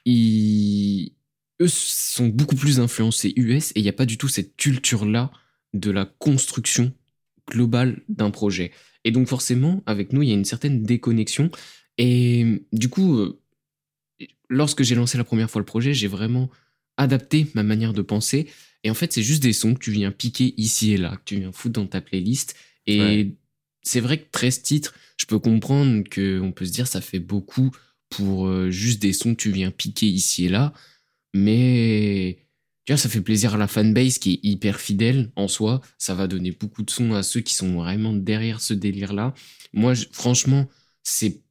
ils, 0.05 1.13
eux 1.61 1.67
sont 1.67 2.27
beaucoup 2.27 2.55
plus 2.55 2.79
influencés 2.79 3.33
US 3.35 3.71
et 3.71 3.79
il 3.79 3.83
n'y 3.83 3.89
a 3.89 3.93
pas 3.93 4.05
du 4.05 4.17
tout 4.17 4.27
cette 4.27 4.55
culture-là 4.57 5.31
de 5.73 5.91
la 5.91 6.05
construction 6.05 6.93
globale 7.49 8.01
d'un 8.09 8.31
projet. 8.31 8.71
Et 9.03 9.11
donc 9.11 9.27
forcément, 9.27 9.83
avec 9.85 10.13
nous, 10.13 10.21
il 10.21 10.29
y 10.29 10.31
a 10.31 10.35
une 10.35 10.45
certaine 10.45 10.83
déconnexion. 10.83 11.51
Et 11.97 12.63
du 12.73 12.89
coup, 12.89 13.17
euh, 13.17 13.39
lorsque 14.49 14.83
j'ai 14.83 14.95
lancé 14.95 15.17
la 15.17 15.23
première 15.23 15.49
fois 15.49 15.59
le 15.59 15.65
projet, 15.65 15.93
j'ai 15.93 16.07
vraiment 16.07 16.49
adapté 16.97 17.47
ma 17.53 17.63
manière 17.63 17.93
de 17.93 18.01
penser. 18.01 18.47
Et 18.83 18.89
en 18.89 18.93
fait, 18.93 19.13
c'est 19.13 19.23
juste 19.23 19.43
des 19.43 19.53
sons 19.53 19.73
que 19.73 19.79
tu 19.79 19.91
viens 19.91 20.11
piquer 20.11 20.53
ici 20.57 20.93
et 20.93 20.97
là, 20.97 21.17
que 21.17 21.23
tu 21.25 21.39
viens 21.39 21.51
foutre 21.51 21.79
dans 21.79 21.87
ta 21.87 22.01
playlist. 22.01 22.55
Et. 22.87 23.35
C'est 23.85 23.99
vrai 24.01 24.19
que 24.19 24.29
13 24.31 24.61
titres, 24.63 24.93
je 25.17 25.25
peux 25.25 25.39
comprendre 25.39 26.03
qu'on 26.09 26.51
peut 26.51 26.65
se 26.65 26.71
dire 26.71 26.87
ça 26.87 27.01
fait 27.01 27.19
beaucoup 27.19 27.71
pour 28.09 28.47
euh, 28.47 28.69
juste 28.69 29.01
des 29.01 29.13
sons 29.13 29.35
que 29.35 29.41
tu 29.41 29.51
viens 29.51 29.71
piquer 29.71 30.07
ici 30.07 30.45
et 30.45 30.49
là. 30.49 30.73
Mais 31.33 32.39
tu 32.85 32.95
ça 32.97 33.09
fait 33.09 33.21
plaisir 33.21 33.55
à 33.55 33.57
la 33.57 33.67
fanbase 33.67 34.19
qui 34.19 34.33
est 34.33 34.39
hyper 34.43 34.79
fidèle 34.79 35.31
en 35.35 35.47
soi. 35.47 35.81
Ça 35.97 36.13
va 36.13 36.27
donner 36.27 36.51
beaucoup 36.51 36.83
de 36.83 36.89
sons 36.91 37.13
à 37.13 37.23
ceux 37.23 37.41
qui 37.41 37.53
sont 37.55 37.75
vraiment 37.75 38.13
derrière 38.13 38.61
ce 38.61 38.73
délire-là. 38.73 39.33
Moi, 39.73 39.93
je- 39.95 40.05
franchement, 40.11 40.67
c'est 41.03 41.41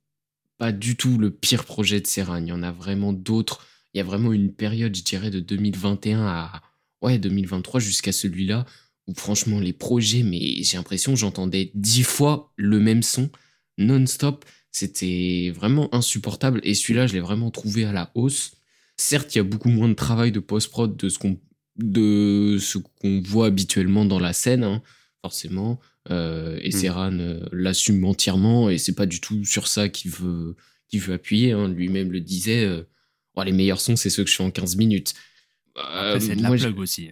pas 0.59 0.73
du 0.73 0.97
tout 0.97 1.19
le 1.19 1.31
pire 1.31 1.65
projet 1.65 2.01
de 2.01 2.07
Serran. 2.07 2.39
Il 2.39 2.49
y 2.49 2.53
en 2.53 2.63
a 2.63 2.71
vraiment 2.71 3.13
d'autres. 3.13 3.67
Il 3.93 3.99
y 3.99 4.01
a 4.01 4.05
vraiment 4.05 4.33
une 4.33 4.53
période, 4.53 4.95
je 4.97 5.03
dirais, 5.03 5.31
de 5.31 5.41
2021 5.41 6.25
à 6.27 6.63
ouais, 7.03 7.19
2023 7.19 7.81
jusqu'à 7.81 8.13
celui-là, 8.13 8.65
où 9.07 9.15
franchement, 9.15 9.61
les 9.61 9.73
projets, 9.73 10.23
mais 10.23 10.63
j'ai 10.63 10.77
l'impression 10.77 11.13
que 11.13 11.19
j'entendais 11.19 11.71
dix 11.75 12.03
fois 12.05 12.53
le 12.57 12.81
même 12.81 13.03
son 13.03 13.29
non-stop. 13.79 14.45
C'était 14.73 15.53
vraiment 15.55 15.95
insupportable. 15.95 16.61
Et 16.65 16.75
celui-là, 16.75 17.07
je 17.07 17.13
l'ai 17.15 17.21
vraiment 17.21 17.51
trouvé 17.51 17.85
à 17.85 17.93
la 17.93 18.11
hausse. 18.15 18.53
Certes, 18.97 19.35
il 19.35 19.39
y 19.39 19.41
a 19.41 19.45
beaucoup 19.45 19.69
moins 19.69 19.89
de 19.89 19.95
travail 19.95 20.33
de 20.33 20.41
post-prod 20.41 20.97
de 20.97 21.09
ce 21.09 21.19
qu'on 21.19 21.39
de 21.77 22.59
ce 22.61 22.79
qu'on 22.79 23.21
voit 23.21 23.47
habituellement 23.47 24.05
dans 24.05 24.21
la 24.21 24.33
scène, 24.33 24.63
hein, 24.63 24.81
forcément. 25.23 25.81
Euh, 26.11 26.57
et 26.63 26.69
Mm. 26.69 26.73
Serran 26.73 27.19
euh, 27.19 27.41
l'assume 27.51 28.05
entièrement 28.05 28.71
et 28.71 28.79
c'est 28.79 28.95
pas 28.95 29.07
du 29.07 29.21
tout 29.21 29.45
sur 29.45 29.67
ça 29.67 29.89
qu'il 29.89 30.11
veut, 30.13 30.55
qu'il 30.89 31.01
veut 31.01 31.15
appuyer. 31.15 31.51
hein. 31.53 31.69
Lui-même 31.69 32.13
le 32.13 32.21
disait. 32.21 32.65
euh, 32.65 32.83
Ouais, 33.37 33.45
les 33.45 33.51
meilleurs 33.53 33.81
sons, 33.81 33.97
c'est 33.97 34.11
ceux 34.11 34.23
que 34.23 34.31
je 34.31 34.37
fais 34.37 34.45
en 34.45 34.53
15 34.53 34.77
minutes. 34.77 35.15
Après, 35.75 36.17
Euh, 36.17 36.21
c'est 36.21 36.37
de 36.37 36.43
la 36.43 36.51
plug 36.51 36.79
aussi. 36.79 37.11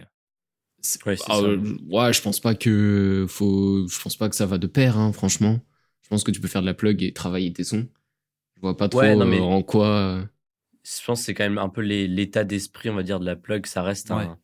Ouais, 1.05 1.15
ah, 1.27 1.37
euh, 1.39 1.77
ouais, 1.89 2.11
je 2.13 2.21
pense 2.21 2.39
pas 2.39 2.55
que 2.55 3.25
faut, 3.29 3.87
je 3.87 4.01
pense 4.01 4.17
pas 4.17 4.29
que 4.29 4.35
ça 4.35 4.45
va 4.45 4.57
de 4.57 4.67
pair, 4.67 4.97
hein, 4.97 5.13
franchement. 5.13 5.59
Je 6.01 6.09
pense 6.09 6.23
que 6.23 6.31
tu 6.31 6.41
peux 6.41 6.47
faire 6.49 6.61
de 6.61 6.65
la 6.67 6.73
plug 6.73 7.01
et 7.03 7.13
travailler 7.13 7.53
tes 7.53 7.63
sons. 7.63 7.87
Je 8.55 8.61
vois 8.61 8.77
pas 8.77 8.89
trop 8.89 8.99
Ouais, 8.99 9.15
non, 9.15 9.25
mais- 9.25 9.39
euh, 9.39 9.41
en 9.41 9.63
quoi. 9.63 10.25
Je 10.83 11.05
pense 11.05 11.19
que 11.21 11.25
c'est 11.25 11.33
quand 11.33 11.43
même 11.45 11.57
un 11.57 11.69
peu 11.69 11.81
l'état 11.81 12.43
d'esprit, 12.43 12.89
on 12.89 12.95
va 12.95 13.03
dire, 13.03 13.19
de 13.19 13.25
la 13.25 13.35
plug. 13.35 13.65
Ça 13.65 13.83
reste 13.83 14.11
Ouais. 14.11 14.17
un, 14.25 14.37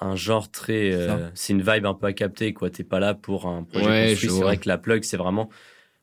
un 0.00 0.16
genre 0.16 0.50
très. 0.50 0.92
euh, 0.92 1.30
c'est 1.34 1.52
une 1.54 1.62
vibe 1.62 1.86
un 1.86 1.94
peu 1.94 2.06
à 2.08 2.12
capter, 2.12 2.54
quoi. 2.54 2.70
T'es 2.70 2.84
pas 2.84 3.00
là 3.00 3.14
pour 3.14 3.46
un 3.46 3.64
projet 3.64 3.92
Ouais, 3.92 4.00
construit. 4.10 4.30
C'est 4.30 4.44
vrai 4.44 4.58
que 4.58 4.68
la 4.68 4.78
plug, 4.78 5.04
c'est 5.04 5.16
vraiment. 5.18 5.50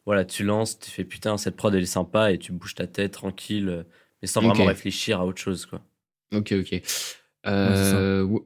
Voilà, 0.06 0.26
tu 0.26 0.44
lances, 0.46 0.80
tu 0.80 0.92
fais 0.92 1.06
putain, 1.06 1.38
cette 1.38 1.58
prod, 1.58 1.74
elle 1.76 1.84
est 1.84 1.86
sympa 1.88 2.32
et 2.34 2.40
tu 2.40 2.52
bouges 2.54 2.76
ta 2.76 2.88
tête 2.88 3.14
tranquille, 3.14 3.86
mais 4.22 4.28
sans 4.28 4.42
vraiment 4.44 4.66
réfléchir 4.66 5.20
à 5.22 5.26
autre 5.28 5.42
chose, 5.42 5.66
quoi. 5.68 5.82
Ok, 6.34 6.52
ok. 6.54 6.82
Euh, 7.46 8.24
ouais. 8.24 8.42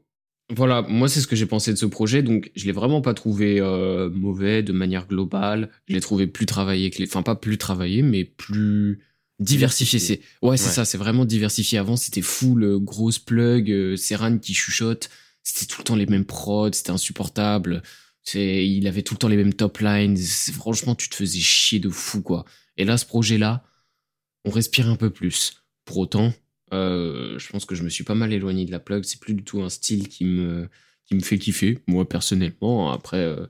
Voilà, 0.49 0.81
moi 0.81 1.07
c'est 1.07 1.21
ce 1.21 1.27
que 1.27 1.35
j'ai 1.35 1.45
pensé 1.45 1.71
de 1.71 1.77
ce 1.77 1.85
projet, 1.85 2.23
donc 2.23 2.51
je 2.55 2.65
l'ai 2.65 2.71
vraiment 2.71 3.01
pas 3.01 3.13
trouvé 3.13 3.59
euh, 3.59 4.09
mauvais 4.09 4.63
de 4.63 4.71
manière 4.73 5.07
globale. 5.07 5.69
Je 5.87 5.93
l'ai 5.93 6.01
trouvé 6.01 6.25
plus 6.27 6.45
travaillé 6.47 6.89
que 6.89 6.97
les, 6.99 7.07
enfin 7.07 7.21
pas 7.21 7.35
plus 7.35 7.57
travaillé, 7.57 8.01
mais 8.01 8.23
plus 8.25 8.99
diversifié. 9.39 9.99
C'est 9.99 10.21
ouais, 10.41 10.57
c'est 10.57 10.65
Ouais. 10.67 10.71
ça, 10.73 10.85
c'est 10.85 10.97
vraiment 10.97 11.25
diversifié. 11.25 11.77
Avant 11.77 11.95
c'était 11.97 12.21
full 12.23 12.63
euh, 12.63 12.79
grosse 12.79 13.19
plug, 13.19 13.69
euh, 13.71 13.95
Serran 13.95 14.39
qui 14.39 14.53
chuchote, 14.55 15.09
c'était 15.43 15.65
tout 15.67 15.81
le 15.81 15.83
temps 15.85 15.95
les 15.95 16.07
mêmes 16.07 16.25
prods, 16.25 16.73
c'était 16.73 16.91
insupportable. 16.91 17.83
C'est, 18.23 18.65
il 18.67 18.87
avait 18.87 19.01
tout 19.03 19.13
le 19.13 19.19
temps 19.19 19.27
les 19.27 19.37
mêmes 19.37 19.53
top 19.53 19.79
lines. 19.79 20.17
Franchement, 20.53 20.95
tu 20.95 21.09
te 21.09 21.15
faisais 21.15 21.39
chier 21.39 21.79
de 21.79 21.89
fou 21.89 22.21
quoi. 22.21 22.45
Et 22.77 22.85
là, 22.85 22.97
ce 22.97 23.05
projet-là, 23.05 23.63
on 24.45 24.49
respire 24.51 24.89
un 24.89 24.95
peu 24.95 25.09
plus. 25.09 25.63
Pour 25.85 25.97
autant, 25.97 26.33
euh, 26.73 27.37
je 27.39 27.49
pense 27.49 27.65
que 27.65 27.75
je 27.75 27.83
me 27.83 27.89
suis 27.89 28.03
pas 28.03 28.15
mal 28.15 28.33
éloigné 28.33 28.65
de 28.65 28.71
la 28.71 28.79
plug. 28.79 29.03
C'est 29.03 29.19
plus 29.19 29.33
du 29.33 29.43
tout 29.43 29.61
un 29.61 29.69
style 29.69 30.07
qui 30.07 30.25
me, 30.25 30.69
qui 31.05 31.15
me 31.15 31.21
fait 31.21 31.37
kiffer, 31.37 31.79
moi 31.87 32.07
personnellement. 32.07 32.91
Après, 32.91 33.17
euh, 33.17 33.45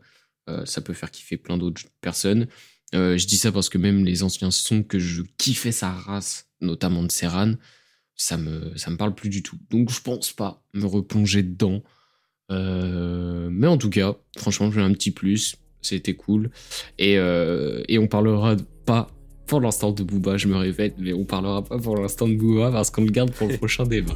euh, 0.50 0.66
ça 0.66 0.82
peut 0.82 0.94
faire 0.94 1.12
kiffer 1.12 1.38
plein 1.38 1.58
d'autres 1.58 1.84
personnes. 2.02 2.48
Je 2.92 3.26
dis 3.28 3.38
ça 3.38 3.52
parce 3.52 3.70
que 3.70 3.78
même 3.78 4.04
les 4.04 4.24
anciens 4.24 4.50
sons 4.50 4.82
que 4.82 4.98
je 4.98 5.22
kiffais 5.38 5.72
sa 5.72 5.92
race, 5.92 6.50
notamment 6.60 7.04
de 7.04 7.12
Serran, 7.12 7.54
ça 8.16 8.36
me, 8.36 8.76
ça 8.78 8.90
me 8.90 8.98
parle 8.98 9.14
plus 9.14 9.30
du 9.30 9.44
tout. 9.44 9.58
Donc 9.70 9.92
je 9.92 10.02
pense 10.02 10.34
pas 10.34 10.64
me 10.74 10.88
replonger 10.88 11.44
dedans. 11.44 11.84
Mais 12.50 13.68
en 13.68 13.78
tout 13.78 13.92
cas, 13.92 14.16
franchement, 14.38 14.72
j'ai 14.72 14.82
un 14.82 14.92
petit 14.94 15.12
plus. 15.12 15.56
C'était 15.82 16.16
cool. 16.16 16.50
Et, 16.98 17.14
et 17.14 18.00
on 18.00 18.08
parlera 18.08 18.56
pas 18.88 19.12
pour 19.50 19.62
l'instant 19.62 19.92
de 19.92 20.04
Booba, 20.04 20.38
je 20.38 20.48
me 20.48 20.56
répète, 20.56 20.94
mais 21.00 21.12
on 21.12 21.26
parlera 21.26 21.64
pas 21.64 21.80
pour 21.80 21.98
l'instant 21.98 22.28
de 22.28 22.36
Booba 22.36 22.72
parce 22.72 22.92
qu'on 22.92 23.04
le 23.04 23.10
garde 23.10 23.32
pour 23.32 23.48
le 23.48 23.58
prochain 23.58 23.84
débat. 23.84 24.14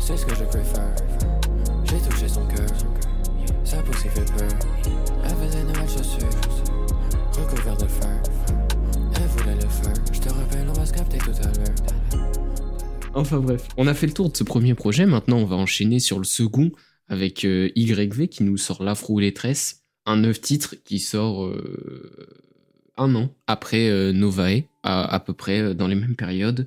c'est 0.00 0.16
ce 0.16 0.26
que 0.26 0.34
je 0.34 0.42
préfère. 0.42 0.96
J'ai 1.84 2.10
touché 2.10 2.28
son 2.28 2.44
cœur, 2.46 2.66
sa 3.62 3.76
poussée 3.82 4.08
fait 4.08 4.24
peur. 4.36 4.48
Elle 5.24 5.30
faisait 5.30 5.62
nouvelles 5.62 5.88
chaussures, 5.88 6.28
recouvert 7.38 7.76
de 7.76 7.86
fer. 7.86 8.22
Elle 9.14 9.28
voulait 9.28 9.54
le 9.54 9.68
faire, 9.68 9.94
je 10.12 10.20
te 10.20 10.28
rappelle, 10.30 10.66
on 10.68 10.72
va 10.72 10.84
se 10.84 10.92
capter 10.92 11.18
tout 11.18 11.30
à 11.30 11.46
l'heure. 11.56 12.24
Enfin 13.14 13.38
bref, 13.38 13.68
on 13.76 13.86
a 13.86 13.94
fait 13.94 14.08
le 14.08 14.12
tour 14.12 14.28
de 14.28 14.36
ce 14.36 14.42
premier 14.42 14.74
projet, 14.74 15.06
maintenant 15.06 15.38
on 15.38 15.46
va 15.46 15.56
enchaîner 15.56 16.00
sur 16.00 16.18
le 16.18 16.24
second 16.24 16.72
avec 17.06 17.44
euh, 17.44 17.70
YV 17.76 18.26
qui 18.26 18.42
nous 18.42 18.56
sort 18.56 18.82
L'Afro 18.82 19.14
ou 19.14 19.18
les 19.20 19.32
tresses, 19.32 19.84
un 20.04 20.16
neuf 20.16 20.40
titre 20.40 20.74
qui 20.84 20.98
sort 20.98 21.46
euh, 21.46 22.47
un 22.98 23.14
an 23.14 23.34
après 23.46 23.88
euh, 23.88 24.12
Novae, 24.12 24.64
à, 24.82 25.20
peu 25.20 25.32
près 25.32 25.60
euh, 25.60 25.74
dans 25.74 25.88
les 25.88 25.94
mêmes 25.94 26.16
périodes. 26.16 26.66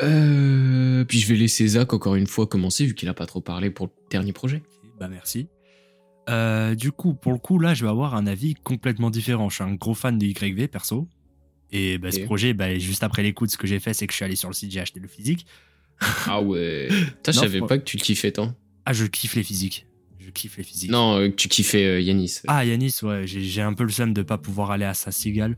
Euh, 0.00 1.04
puis 1.04 1.18
je 1.18 1.28
vais 1.28 1.36
laisser 1.36 1.66
Zach 1.66 1.92
encore 1.92 2.14
une 2.14 2.26
fois 2.26 2.46
commencer 2.46 2.86
vu 2.86 2.94
qu'il 2.94 3.08
a 3.08 3.14
pas 3.14 3.26
trop 3.26 3.40
parlé 3.40 3.70
pour 3.70 3.86
le 3.86 3.92
dernier 4.10 4.32
projet. 4.32 4.62
Bah 4.98 5.08
merci. 5.08 5.48
du 6.76 6.92
coup, 6.92 7.14
pour 7.14 7.32
le 7.32 7.38
coup, 7.38 7.58
là, 7.58 7.74
je 7.74 7.84
vais 7.84 7.90
avoir 7.90 8.14
un 8.14 8.26
avis 8.26 8.54
complètement 8.54 9.10
différent. 9.10 9.48
Je 9.48 9.56
suis 9.56 9.64
un 9.64 9.74
gros 9.74 9.94
fan 9.94 10.18
de 10.18 10.26
YV 10.26 10.68
perso. 10.68 11.08
Et 11.70 11.98
bah, 11.98 12.10
ce 12.10 12.20
projet, 12.20 12.54
bah, 12.54 12.78
juste 12.78 13.02
après 13.02 13.22
l'écoute, 13.22 13.50
ce 13.50 13.58
que 13.58 13.66
j'ai 13.66 13.78
fait, 13.78 13.92
c'est 13.92 14.06
que 14.06 14.12
je 14.12 14.16
suis 14.16 14.24
allé 14.24 14.36
sur 14.36 14.48
le 14.48 14.54
site, 14.54 14.70
j'ai 14.70 14.80
acheté 14.80 15.00
le 15.00 15.08
physique. 15.08 15.46
Ah 16.26 16.40
ouais. 16.40 16.88
je 17.26 17.32
savais 17.32 17.60
pas 17.60 17.76
que 17.78 17.84
tu 17.84 17.96
kiffais 17.98 18.32
tant. 18.32 18.54
Ah, 18.86 18.92
je 18.92 19.04
kiffe 19.04 19.34
les 19.34 19.42
physiques 19.42 19.87
je 20.28 20.32
kiffe 20.32 20.58
les 20.58 20.62
physiques. 20.62 20.90
Non, 20.90 21.18
euh, 21.18 21.30
tu 21.34 21.48
kiffais 21.48 21.84
euh, 21.84 22.00
Yanis. 22.00 22.40
Ah, 22.48 22.62
Yanis, 22.62 22.96
ouais, 23.02 23.26
j'ai 23.26 23.62
un 23.62 23.72
peu 23.72 23.84
le 23.84 23.90
seum 23.90 24.12
de 24.12 24.20
pas 24.20 24.36
pouvoir 24.36 24.70
aller 24.70 24.84
à 24.84 24.92
sa 24.92 25.10
cigale. 25.10 25.56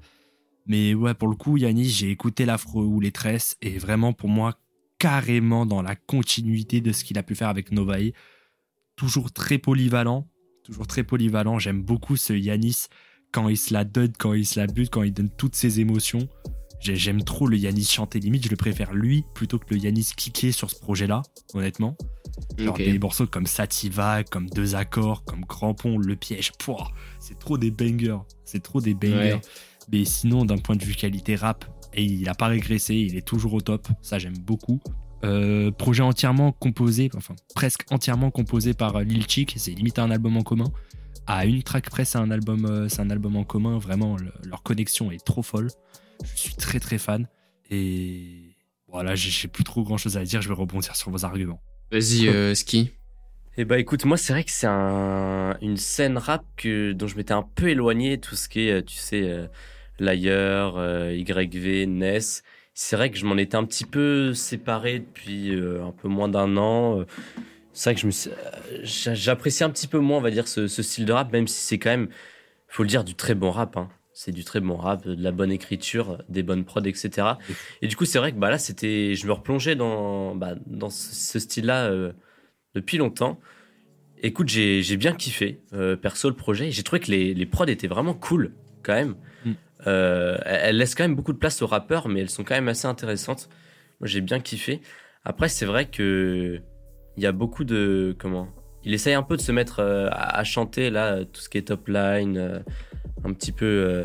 Mais 0.66 0.94
ouais, 0.94 1.14
pour 1.14 1.26
le 1.26 1.34
coup, 1.34 1.56
Yanis, 1.56 1.88
j'ai 1.88 2.10
écouté 2.10 2.44
l'afro 2.44 2.84
ou 2.84 3.00
les 3.00 3.10
tresses 3.10 3.56
et 3.62 3.78
vraiment 3.78 4.12
pour 4.12 4.28
moi, 4.28 4.60
carrément 4.98 5.66
dans 5.66 5.82
la 5.82 5.96
continuité 5.96 6.80
de 6.80 6.92
ce 6.92 7.02
qu'il 7.02 7.18
a 7.18 7.24
pu 7.24 7.34
faire 7.34 7.48
avec 7.48 7.72
Novae. 7.72 8.12
Toujours 8.94 9.32
très 9.32 9.58
polyvalent, 9.58 10.28
toujours 10.62 10.86
très 10.86 11.02
polyvalent. 11.02 11.58
J'aime 11.58 11.82
beaucoup 11.82 12.16
ce 12.16 12.32
Yanis 12.32 12.86
quand 13.32 13.48
il 13.48 13.56
se 13.56 13.74
la 13.74 13.84
donne, 13.84 14.12
quand 14.16 14.34
il 14.34 14.46
se 14.46 14.60
la 14.60 14.68
bute, 14.68 14.90
quand 14.90 15.02
il 15.02 15.12
donne 15.12 15.30
toutes 15.36 15.56
ses 15.56 15.80
émotions. 15.80 16.28
J'aime 16.80 17.22
trop 17.22 17.46
le 17.46 17.58
Yanis 17.58 17.84
chanter, 17.84 18.20
limite, 18.20 18.44
je 18.44 18.50
le 18.50 18.56
préfère 18.56 18.94
lui 18.94 19.24
plutôt 19.34 19.58
que 19.58 19.66
le 19.70 19.78
Yanis 19.78 20.12
kicker 20.16 20.52
sur 20.52 20.70
ce 20.70 20.80
projet-là, 20.80 21.22
honnêtement. 21.52 21.96
Genre 22.56 22.76
des 22.76 22.98
morceaux 22.98 23.26
comme 23.26 23.46
Sativa, 23.46 24.24
comme 24.24 24.48
Deux 24.48 24.74
Accords, 24.74 25.24
comme 25.24 25.44
Crampon, 25.44 25.98
Le 25.98 26.16
Piège, 26.16 26.52
c'est 27.18 27.38
trop 27.38 27.58
des 27.58 27.70
bangers, 27.70 28.18
c'est 28.44 28.62
trop 28.62 28.80
des 28.80 28.94
bangers. 28.94 29.40
Mais 29.92 30.04
sinon, 30.04 30.44
d'un 30.44 30.56
point 30.56 30.76
de 30.76 30.84
vue 30.84 30.94
qualité 30.94 31.36
rap, 31.36 31.64
et 31.92 32.04
il 32.04 32.28
a 32.28 32.34
pas 32.34 32.46
régressé, 32.46 32.94
il 32.94 33.16
est 33.16 33.26
toujours 33.26 33.54
au 33.54 33.60
top, 33.60 33.88
ça 34.00 34.18
j'aime 34.18 34.38
beaucoup. 34.38 34.80
Euh, 35.22 35.70
projet 35.70 36.02
entièrement 36.02 36.52
composé, 36.52 37.10
enfin 37.14 37.34
presque 37.54 37.84
entièrement 37.90 38.30
composé 38.30 38.72
par 38.72 39.00
Lil 39.00 39.26
Chick, 39.28 39.54
c'est 39.58 39.72
limite 39.72 39.98
un 39.98 40.10
album 40.10 40.36
en 40.38 40.42
commun. 40.42 40.72
À 41.26 41.44
une 41.44 41.62
track 41.62 41.90
près, 41.90 42.06
c'est 42.06 42.18
un 42.18 42.30
album, 42.30 42.64
euh, 42.64 42.88
c'est 42.88 43.02
un 43.02 43.10
album 43.10 43.36
en 43.36 43.44
commun. 43.44 43.78
Vraiment, 43.78 44.16
leur 44.44 44.62
connexion 44.62 45.10
est 45.10 45.22
trop 45.22 45.42
folle. 45.42 45.68
Je 46.22 46.40
suis 46.40 46.54
très 46.54 46.80
très 46.80 46.98
fan. 46.98 47.28
Et 47.70 48.56
voilà, 48.88 49.14
j'ai 49.14 49.48
plus 49.48 49.64
trop 49.64 49.82
grand 49.82 49.96
chose 49.96 50.16
à 50.16 50.24
dire. 50.24 50.42
Je 50.42 50.48
vais 50.48 50.54
rebondir 50.54 50.96
sur 50.96 51.10
vos 51.10 51.24
arguments. 51.24 51.60
Vas-y, 51.92 52.28
euh, 52.28 52.54
Ski. 52.54 52.92
Eh 53.56 53.64
bah 53.64 53.78
écoute, 53.78 54.04
moi 54.04 54.16
c'est 54.16 54.32
vrai 54.32 54.44
que 54.44 54.50
c'est 54.50 54.68
un, 54.68 55.58
une 55.60 55.76
scène 55.76 56.16
rap 56.18 56.44
que, 56.56 56.92
dont 56.92 57.08
je 57.08 57.16
m'étais 57.16 57.34
un 57.34 57.42
peu 57.42 57.68
éloigné, 57.68 58.18
tout 58.18 58.36
ce 58.36 58.48
qui 58.48 58.68
est, 58.68 58.72
euh, 58.72 58.82
tu 58.82 58.96
sais, 58.96 59.22
euh, 59.22 59.48
l'ailleurs, 59.98 60.78
euh, 60.78 61.12
YV, 61.12 61.86
Ness. 61.86 62.42
C'est 62.74 62.96
vrai 62.96 63.10
que 63.10 63.18
je 63.18 63.26
m'en 63.26 63.36
étais 63.36 63.56
un 63.56 63.64
petit 63.64 63.84
peu 63.84 64.32
séparé 64.34 65.00
depuis 65.00 65.52
un 65.52 65.90
peu 65.90 66.08
moins 66.08 66.28
d'un 66.28 66.56
an. 66.56 67.04
C'est 67.74 67.92
vrai 67.92 68.00
que 68.00 68.08
je 68.08 69.14
j'apprécie 69.14 69.64
un 69.64 69.70
petit 69.70 69.88
peu 69.88 69.98
moins, 69.98 70.18
on 70.18 70.22
va 70.22 70.30
dire, 70.30 70.48
ce, 70.48 70.66
ce 70.66 70.82
style 70.82 71.04
de 71.04 71.12
rap, 71.12 71.30
même 71.32 71.46
si 71.46 71.60
c'est 71.60 71.78
quand 71.78 71.90
même, 71.90 72.08
faut 72.68 72.84
le 72.84 72.88
dire, 72.88 73.04
du 73.04 73.14
très 73.14 73.34
bon 73.34 73.50
rap. 73.50 73.76
Hein 73.76 73.90
c'est 74.22 74.32
du 74.32 74.44
très 74.44 74.60
bon 74.60 74.76
rap, 74.76 75.06
de 75.06 75.22
la 75.22 75.32
bonne 75.32 75.50
écriture, 75.50 76.22
des 76.28 76.42
bonnes 76.42 76.66
prods, 76.66 76.82
etc. 76.82 77.26
Et 77.80 77.88
du 77.88 77.96
coup, 77.96 78.04
c'est 78.04 78.18
vrai 78.18 78.32
que 78.32 78.36
bah, 78.36 78.50
là, 78.50 78.58
c'était, 78.58 79.14
je 79.14 79.26
me 79.26 79.32
replongeais 79.32 79.76
dans, 79.76 80.34
bah, 80.34 80.56
dans 80.66 80.90
ce 80.90 81.38
style-là 81.38 81.86
euh, 81.86 82.12
depuis 82.74 82.98
longtemps. 82.98 83.40
Écoute, 84.22 84.50
j'ai, 84.50 84.96
bien 84.98 85.14
kiffé, 85.14 85.62
euh, 85.72 85.96
perso, 85.96 86.28
le 86.28 86.36
projet. 86.36 86.70
J'ai 86.70 86.82
trouvé 86.82 87.00
que 87.00 87.10
les, 87.10 87.32
les 87.32 87.46
prods 87.46 87.64
étaient 87.64 87.86
vraiment 87.86 88.12
cool, 88.12 88.52
quand 88.82 88.92
même. 88.92 89.14
Mm. 89.46 89.52
Euh, 89.86 90.36
elles 90.44 90.76
laissent 90.76 90.94
quand 90.94 91.04
même 91.04 91.16
beaucoup 91.16 91.32
de 91.32 91.38
place 91.38 91.62
aux 91.62 91.66
rappeurs, 91.66 92.06
mais 92.08 92.20
elles 92.20 92.28
sont 92.28 92.44
quand 92.44 92.54
même 92.54 92.68
assez 92.68 92.86
intéressantes. 92.86 93.48
Moi, 94.00 94.06
j'ai 94.06 94.20
bien 94.20 94.38
kiffé. 94.38 94.82
Après, 95.24 95.48
c'est 95.48 95.64
vrai 95.64 95.86
que 95.88 96.60
il 97.16 97.22
y 97.22 97.26
a 97.26 97.32
beaucoup 97.32 97.64
de 97.64 98.14
comment 98.18 98.48
il 98.84 98.92
essaye 98.92 99.14
un 99.14 99.22
peu 99.22 99.38
de 99.38 99.42
se 99.42 99.52
mettre 99.52 99.80
à, 99.80 100.44
chanter 100.44 100.88
là 100.90 101.24
tout 101.24 101.40
ce 101.40 101.48
qui 101.50 101.58
est 101.58 101.68
top 101.68 101.88
line 101.88 102.62
un 103.24 103.32
petit 103.32 103.52
peu 103.52 103.66
euh, 103.66 104.04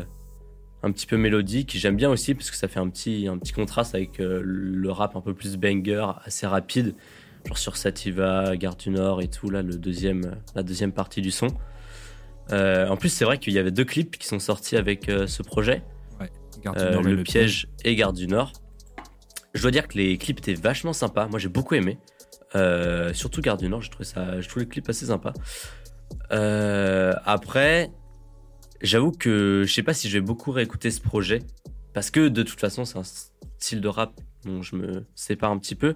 un 0.82 0.92
petit 0.92 1.06
peu 1.06 1.16
mélodique. 1.16 1.76
J'aime 1.76 1.96
bien 1.96 2.10
aussi 2.10 2.34
parce 2.34 2.50
que 2.50 2.56
ça 2.56 2.68
fait 2.68 2.80
un 2.80 2.88
petit, 2.88 3.26
un 3.28 3.38
petit 3.38 3.52
contraste 3.52 3.94
avec 3.94 4.20
euh, 4.20 4.40
le 4.44 4.90
rap 4.90 5.16
un 5.16 5.20
peu 5.20 5.34
plus 5.34 5.56
banger, 5.56 6.06
assez 6.24 6.46
rapide, 6.46 6.94
genre 7.46 7.58
sur 7.58 7.76
Sativa, 7.76 8.56
Gare 8.56 8.76
du 8.76 8.90
Nord 8.90 9.22
et 9.22 9.28
tout, 9.28 9.50
là, 9.50 9.62
le 9.62 9.76
deuxième, 9.76 10.36
la 10.54 10.62
deuxième 10.62 10.92
partie 10.92 11.22
du 11.22 11.30
son. 11.30 11.48
Euh, 12.52 12.86
en 12.88 12.96
plus, 12.96 13.08
c'est 13.08 13.24
vrai 13.24 13.38
qu'il 13.38 13.52
y 13.52 13.58
avait 13.58 13.72
deux 13.72 13.84
clips 13.84 14.16
qui 14.16 14.26
sont 14.26 14.38
sortis 14.38 14.76
avec 14.76 15.10
ce 15.26 15.42
projet. 15.42 15.82
Ouais, 16.20 16.30
Nord 16.64 17.02
le, 17.02 17.22
piège 17.22 17.68
et 17.84 17.96
Gare 17.96 18.12
du 18.12 18.28
Nord. 18.28 18.52
Je 19.54 19.62
dois 19.62 19.70
dire 19.70 19.88
que 19.88 19.96
les 19.96 20.18
clips 20.18 20.38
étaient 20.38 20.54
vachement 20.54 20.92
sympas. 20.92 21.26
Moi, 21.26 21.40
j'ai 21.40 21.48
beaucoup 21.48 21.74
aimé. 21.74 21.98
surtout 23.12 23.40
Gare 23.40 23.56
du 23.56 23.68
Nord, 23.68 23.82
j'ai 23.82 23.90
trouvé 23.90 24.04
ça, 24.04 24.40
je 24.40 24.48
trouve 24.48 24.62
les 24.62 24.68
clips 24.68 24.88
assez 24.88 25.06
sympas. 25.06 25.32
après, 26.30 27.90
J'avoue 28.82 29.12
que 29.12 29.64
je 29.66 29.72
sais 29.72 29.82
pas 29.82 29.94
si 29.94 30.08
je 30.08 30.18
vais 30.18 30.24
beaucoup 30.24 30.52
réécouter 30.52 30.90
ce 30.90 31.00
projet 31.00 31.42
parce 31.94 32.10
que 32.10 32.28
de 32.28 32.42
toute 32.42 32.60
façon 32.60 32.84
c'est 32.84 32.98
un 32.98 33.04
style 33.58 33.80
de 33.80 33.88
rap 33.88 34.20
dont 34.44 34.62
je 34.62 34.76
me 34.76 35.04
sépare 35.14 35.50
un 35.50 35.58
petit 35.58 35.74
peu. 35.74 35.94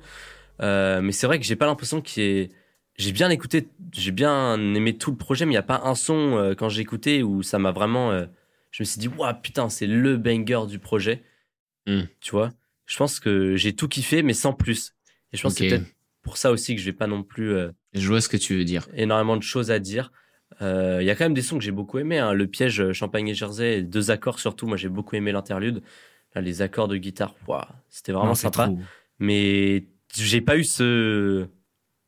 Euh, 0.61 1.01
mais 1.01 1.13
c'est 1.13 1.27
vrai 1.27 1.39
que 1.39 1.47
j'ai 1.47 1.57
pas 1.57 1.67
l'impression 1.67 2.01
qu'il 2.01 2.23
y 2.23 2.27
ait... 2.27 2.51
J'ai 2.97 3.13
bien 3.13 3.31
écouté, 3.31 3.69
j'ai 3.93 4.11
bien 4.11 4.59
aimé 4.75 4.97
tout 4.99 5.11
le 5.11 5.17
projet, 5.17 5.47
mais 5.47 5.53
il 5.53 5.55
n'y 5.55 5.59
a 5.59 5.63
pas 5.63 5.81
un 5.85 5.95
son 5.95 6.37
euh, 6.37 6.55
quand 6.55 6.69
j'ai 6.69 6.83
écouté 6.83 7.23
où 7.23 7.43
ça 7.43 7.59
m'a 7.59 7.71
vraiment. 7.71 8.11
Euh, 8.13 8.27
je 8.73 8.83
me 8.83 8.85
suis 8.85 8.99
dit, 8.99 9.09
waouh, 9.09 9.33
putain, 9.41 9.71
c'est 9.71 9.87
le 9.87 10.19
banger 10.19 10.67
du 10.69 10.79
projet. 10.79 11.23
Hmm. 11.87 12.03
Tu 12.21 12.33
vois? 12.33 12.51
Je 12.85 12.99
pense 12.99 13.19
que 13.19 13.57
j'ai 13.57 13.73
tout 13.75 13.89
kiffé, 13.89 14.23
mais 14.23 14.35
sans 14.35 14.53
plus. 14.53 14.93
Et 15.33 15.39
je 15.39 15.43
pense 15.43 15.55
que 15.55 15.61
c'est 15.61 15.69
peut-être 15.71 15.87
pour 16.21 16.37
ça 16.37 16.51
aussi 16.51 16.75
que 16.75 16.81
je 16.81 16.87
vais 16.87 16.93
pas 16.97 17.07
non 17.07 17.23
plus. 17.23 17.55
je 17.95 18.07
vois 18.07 18.21
ce 18.21 18.29
que 18.29 18.37
tu 18.37 18.57
veux 18.57 18.65
dire. 18.65 18.87
Énormément 18.95 19.39
de 19.39 19.43
choses 19.43 19.71
à 19.71 19.79
dire. 19.79 20.13
Euh, 20.63 20.99
il 21.01 21.07
y 21.07 21.11
a 21.11 21.15
quand 21.15 21.25
même 21.25 21.35
des 21.35 21.43
sons 21.43 21.59
que 21.59 21.65
j'ai 21.65 21.71
beaucoup 21.71 21.99
aimé. 21.99 22.19
Hein. 22.19 22.33
Le 22.33 22.47
piège 22.47 22.81
euh, 22.81 22.93
Champagne 22.93 23.29
et 23.29 23.35
Jersey, 23.35 23.83
deux 23.83 24.11
accords 24.11 24.39
surtout. 24.39 24.67
Moi, 24.67 24.77
j'ai 24.77 24.89
beaucoup 24.89 25.17
aimé 25.17 25.33
l'interlude. 25.33 25.83
les 26.35 26.63
accords 26.63 26.89
de 26.89 26.97
guitare, 26.97 27.35
c'était 27.89 28.13
vraiment 28.13 28.35
sympa. 28.35 28.71
Mais 29.19 29.87
j'ai 30.15 30.41
pas 30.41 30.57
eu 30.57 30.65
ce, 30.65 31.47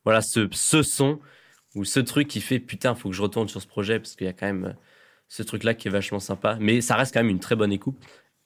voilà, 0.03 0.21
ce, 0.21 0.47
ce 0.51 0.83
son 0.83 1.19
ou 1.75 1.85
ce 1.85 1.99
truc 1.99 2.27
qui 2.27 2.41
fait 2.41 2.59
putain, 2.59 2.95
faut 2.95 3.09
que 3.09 3.15
je 3.15 3.21
retourne 3.21 3.47
sur 3.47 3.61
ce 3.61 3.67
projet 3.67 3.99
parce 3.99 4.15
qu'il 4.15 4.25
y 4.25 4.29
a 4.29 4.33
quand 4.33 4.45
même 4.45 4.65
euh, 4.65 4.73
ce 5.27 5.41
truc-là 5.43 5.73
qui 5.73 5.87
est 5.87 5.91
vachement 5.91 6.19
sympa. 6.19 6.57
Mais 6.59 6.81
ça 6.81 6.95
reste 6.95 7.13
quand 7.13 7.21
même 7.21 7.29
une 7.31 7.39
très 7.39 7.55
bonne 7.55 7.71
écoute. 7.71 7.97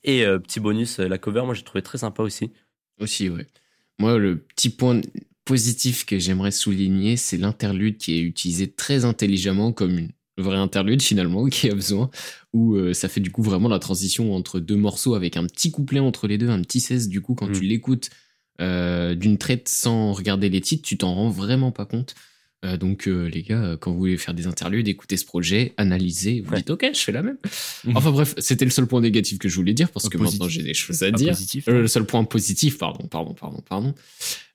Et 0.04 0.24
petit 0.26 0.62
bonus, 0.62 1.00
la 1.00 1.18
cover, 1.18 1.42
moi 1.42 1.54
j'ai 1.54 1.64
trouvé 1.64 1.82
très 1.82 1.98
sympa 1.98 2.24
aussi. 2.24 2.54
Aussi, 3.00 3.30
ouais. 3.30 3.46
Moi, 4.00 4.18
le 4.18 4.38
petit 4.38 4.70
point 4.70 5.02
positif 5.48 6.06
que 6.06 6.20
j'aimerais 6.20 6.52
souligner, 6.52 7.16
c'est 7.16 7.38
l'interlude 7.38 7.98
qui 7.98 8.16
est 8.16 8.22
utilisé 8.22 8.70
très 8.70 9.06
intelligemment 9.06 9.72
comme 9.72 9.98
une 9.98 10.12
vraie 10.38 10.58
interlude 10.58 11.02
finalement 11.02 11.46
qui 11.48 11.70
a 11.70 11.74
besoin, 11.74 12.10
où 12.54 12.76
euh, 12.76 12.94
ça 12.94 13.08
fait 13.08 13.22
du 13.22 13.32
coup 13.32 13.42
vraiment 13.42 13.70
la 13.70 13.80
transition 13.80 14.36
entre 14.36 14.60
deux 14.60 14.76
morceaux 14.76 15.16
avec 15.16 15.38
un 15.38 15.46
petit 15.46 15.72
couplet 15.72 16.02
entre 16.02 16.28
les 16.28 16.38
deux, 16.38 16.50
un 16.50 16.62
petit 16.62 16.82
16 16.82 17.08
du 17.08 17.22
coup 17.22 17.34
quand 17.34 17.48
tu 17.48 17.62
mm. 17.62 17.68
l'écoutes 17.68 18.10
euh, 18.60 19.16
d'une 19.16 19.38
traite 19.38 19.70
sans 19.70 20.12
regarder 20.12 20.50
les 20.50 20.60
titres, 20.60 20.86
tu 20.86 20.98
t'en 20.98 21.14
rends 21.14 21.30
vraiment 21.30 21.72
pas 21.72 21.86
compte. 21.86 22.14
Euh, 22.66 22.76
donc 22.76 23.06
les 23.06 23.44
gars, 23.44 23.78
quand 23.80 23.92
vous 23.92 24.00
voulez 24.00 24.18
faire 24.18 24.34
des 24.34 24.48
interludes, 24.48 24.88
écoutez 24.90 25.16
ce 25.16 25.26
projet, 25.26 25.76
analysez, 25.78 26.42
vous 26.42 26.56
dites 26.56 26.72
ok, 26.72 26.90
je 26.94 27.00
fais 27.00 27.14
la 27.14 27.24
même. 27.24 27.38
Mm. 27.86 27.96
Enfin 27.96 28.12
bref, 28.12 28.36
c'était 28.40 28.66
le 28.66 28.72
seul 28.72 28.86
point 28.86 29.00
négatif 29.00 29.40
que 29.40 29.48
je 29.48 29.56
voulais 29.56 29.74
dire 29.74 29.90
parce 29.92 30.10
que 30.10 30.18
maintenant 30.18 30.50
j'ai 30.50 30.64
des 30.64 30.74
choses 30.74 31.04
à 31.04 31.12
dire. 31.12 31.38
le 31.68 31.88
seul 31.88 32.06
point 32.06 32.26
positif, 32.26 32.78
pardon, 32.78 33.08
pardon, 33.08 33.34
pardon, 33.34 33.64
pardon. 33.66 33.96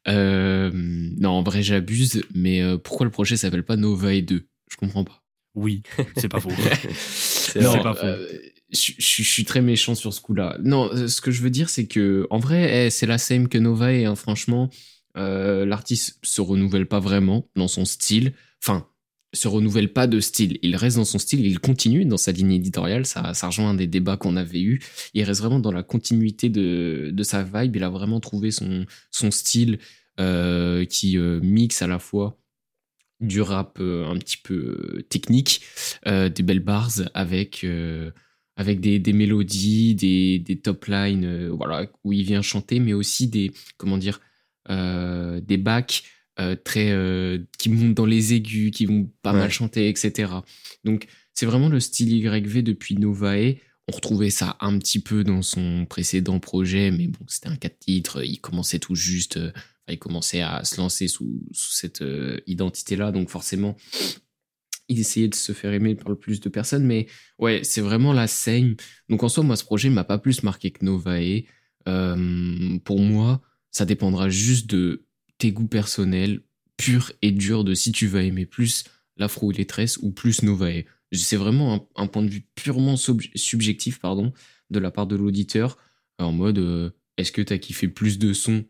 Euh, 0.09 0.71
non, 0.73 1.31
en 1.31 1.43
vrai, 1.43 1.63
j'abuse, 1.63 2.23
mais 2.35 2.63
euh, 2.63 2.79
pourquoi 2.79 3.05
le 3.05 3.11
projet 3.11 3.37
s'appelle 3.37 3.65
pas 3.65 3.77
Nova 3.77 4.13
et 4.15 4.23
2 4.23 4.47
Je 4.71 4.77
comprends 4.77 5.05
pas. 5.05 5.23
Oui, 5.55 5.83
c'est 6.17 6.29
pas 6.29 6.41
faux. 6.41 6.49
non, 7.61 7.83
pas 7.83 7.95
faux. 7.95 8.07
Euh, 8.07 8.27
je, 8.71 9.23
suis 9.23 9.45
très 9.45 9.61
méchant 9.61 9.95
sur 9.95 10.15
ce 10.15 10.21
coup-là. 10.21 10.57
Non, 10.63 10.91
ce 11.09 11.21
que 11.21 11.31
je 11.31 11.43
veux 11.43 11.51
dire, 11.51 11.69
c'est 11.69 11.87
que 11.87 12.27
en 12.31 12.39
vrai, 12.39 12.87
eh, 12.87 12.91
c'est 12.91 13.07
la 13.07 13.19
same 13.19 13.49
que 13.49 13.59
Nova 13.59 13.93
et 13.93 14.05
hein, 14.05 14.17
franchement. 14.17 14.71
Euh, 15.19 15.67
L'artiste 15.67 16.19
se 16.23 16.41
renouvelle 16.41 16.87
pas 16.87 17.01
vraiment 17.01 17.47
dans 17.55 17.69
son 17.69 17.85
style. 17.85 18.33
Enfin, 18.63 18.89
se 19.33 19.49
renouvelle 19.49 19.93
pas 19.93 20.07
de 20.07 20.21
style. 20.21 20.59
Il 20.63 20.77
reste 20.77 20.97
dans 20.97 21.05
son 21.05 21.19
style, 21.19 21.45
il 21.45 21.59
continue 21.59 22.05
dans 22.05 22.17
sa 22.17 22.33
ligne 22.33 22.53
éditoriale. 22.53 23.07
Ça, 23.07 23.35
ça 23.35 23.47
rejoint 23.47 23.71
un 23.71 23.75
des 23.75 23.87
débats 23.87 24.17
qu'on 24.17 24.37
avait 24.37 24.61
eu. 24.61 24.83
Il 25.15 25.23
reste 25.25 25.41
vraiment 25.41 25.61
dans 25.61 25.73
la 25.73 25.83
continuité 25.83 26.49
de, 26.49 27.11
de 27.13 27.23
sa 27.23 27.43
vibe. 27.43 27.77
Il 27.77 27.85
a 27.85 27.89
vraiment 27.89 28.21
trouvé 28.21 28.51
son, 28.51 28.85
son 29.11 29.31
style 29.31 29.79
euh, 30.21 30.85
qui 30.85 31.17
euh, 31.17 31.41
mixe 31.43 31.81
à 31.81 31.87
la 31.87 31.99
fois 31.99 32.39
du 33.21 33.41
rap 33.41 33.79
euh, 33.81 34.07
un 34.07 34.19
petit 34.19 34.37
peu 34.37 35.03
technique, 35.09 35.63
des 36.05 36.43
belles 36.43 36.61
bars 36.61 36.91
avec 37.15 37.65
avec 38.57 38.81
des, 38.81 38.99
des, 38.99 39.13
mélodies, 39.15 39.95
des, 39.95 40.39
des 40.39 40.61
top 40.61 40.85
lines, 40.85 41.49
voilà, 41.49 41.87
où 42.05 42.13
il 42.13 42.25
vient 42.25 42.43
chanter, 42.43 42.81
mais 42.81 42.93
aussi 42.93 43.29
des 43.29 43.53
comment 43.79 43.97
dire 43.97 44.21
des 44.69 45.57
backs 45.57 46.05
très 46.65 47.39
qui 47.59 47.69
montent 47.69 47.95
dans 47.95 48.07
les 48.07 48.35
aigus, 48.35 48.71
qui 48.71 48.87
vont 48.87 49.11
pas 49.23 49.33
ouais. 49.33 49.41
mal 49.41 49.51
chanter, 49.51 49.89
etc. 49.89 50.33
Donc 50.85 51.07
c'est 51.35 51.47
vraiment 51.47 51.69
le 51.69 51.81
style 51.81 52.13
YV 52.13 52.63
depuis 52.63 52.97
Novae. 52.97 53.57
On 53.89 53.93
retrouvait 53.93 54.31
ça 54.31 54.57
un 54.61 54.79
petit 54.79 55.01
peu 55.01 55.25
dans 55.25 55.43
son 55.43 55.87
précédent 55.87 56.39
projet, 56.41 56.91
mais 56.91 57.09
bon, 57.09 57.25
c'était 57.27 57.49
un 57.49 57.57
4 57.57 57.79
titres, 57.79 58.25
il 58.25 58.41
commençait 58.41 58.79
tout 58.79 58.95
juste 58.95 59.39
il 59.93 59.99
commençait 59.99 60.41
à 60.41 60.65
se 60.65 60.77
lancer 60.79 61.09
sous, 61.09 61.43
sous 61.53 61.73
cette 61.73 62.03
euh, 62.03 62.41
identité-là, 62.47 63.13
donc 63.13 63.29
forcément, 63.29 63.77
il 64.89 64.99
essayait 64.99 65.29
de 65.29 65.35
se 65.35 65.53
faire 65.53 65.73
aimer 65.73 65.95
par 65.95 66.09
le 66.09 66.17
plus 66.17 66.41
de 66.41 66.49
personnes, 66.49 66.85
mais 66.85 67.07
ouais, 67.39 67.61
c'est 67.65 67.81
vraiment 67.81 68.13
la 68.13 68.27
scène. 68.27 68.77
Donc 69.09 69.23
en 69.23 69.29
soi, 69.29 69.43
moi, 69.43 69.57
ce 69.57 69.65
projet 69.65 69.91
m'a 69.91 70.05
pas 70.05 70.19
plus 70.19 70.43
marqué 70.43 70.71
que 70.71 70.85
Novae. 70.85 71.45
Euh, 71.89 72.79
pour 72.85 73.01
moi, 73.01 73.41
ça 73.71 73.85
dépendra 73.85 74.29
juste 74.29 74.69
de 74.69 75.05
tes 75.43 75.51
goûts 75.51 75.67
personnels, 75.67 76.41
purs 76.77 77.11
et 77.21 77.33
durs, 77.33 77.65
de 77.65 77.75
si 77.75 77.91
tu 77.91 78.07
vas 78.07 78.23
aimer 78.23 78.47
plus 78.47 78.85
l'afro 79.17 79.53
tresses 79.53 79.99
ou 80.01 80.13
plus 80.13 80.45
Novae. 80.45 80.85
C'est 81.11 81.37
vraiment 81.37 81.91
un, 81.97 82.07
point 82.07 82.23
de 82.23 82.29
vue 82.29 82.47
purement 82.55 82.97
sub 82.97 83.21
subjectif, 83.35 83.99
pardon, 83.99 84.33
de 84.71 84.79
la 84.79 84.93
part 84.93 85.09
de 85.09 85.17
l'auditeur, 85.17 85.79
en 86.21 86.31
mode, 86.31 86.59
euh, 86.59 86.91
est-ce 87.17 87.33
que 87.33 87.43
tu 87.43 87.53
as 87.53 87.59
kiffé 87.59 87.89
plus 87.89 88.21
de 88.21 88.33
sons 88.33 88.65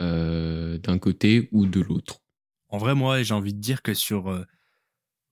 euh, 0.00 0.78
d'un 0.78 0.96
côté 0.98 1.48
ou 1.50 1.66
de 1.66 1.80
l'autre? 1.80 2.20
En 2.68 2.78
vrai, 2.78 2.94
moi, 2.94 3.24
j'ai 3.24 3.34
envie 3.34 3.52
de 3.52 3.60
dire 3.60 3.82
que 3.82 3.92
sur. 3.92 4.28
Euh, 4.28 4.44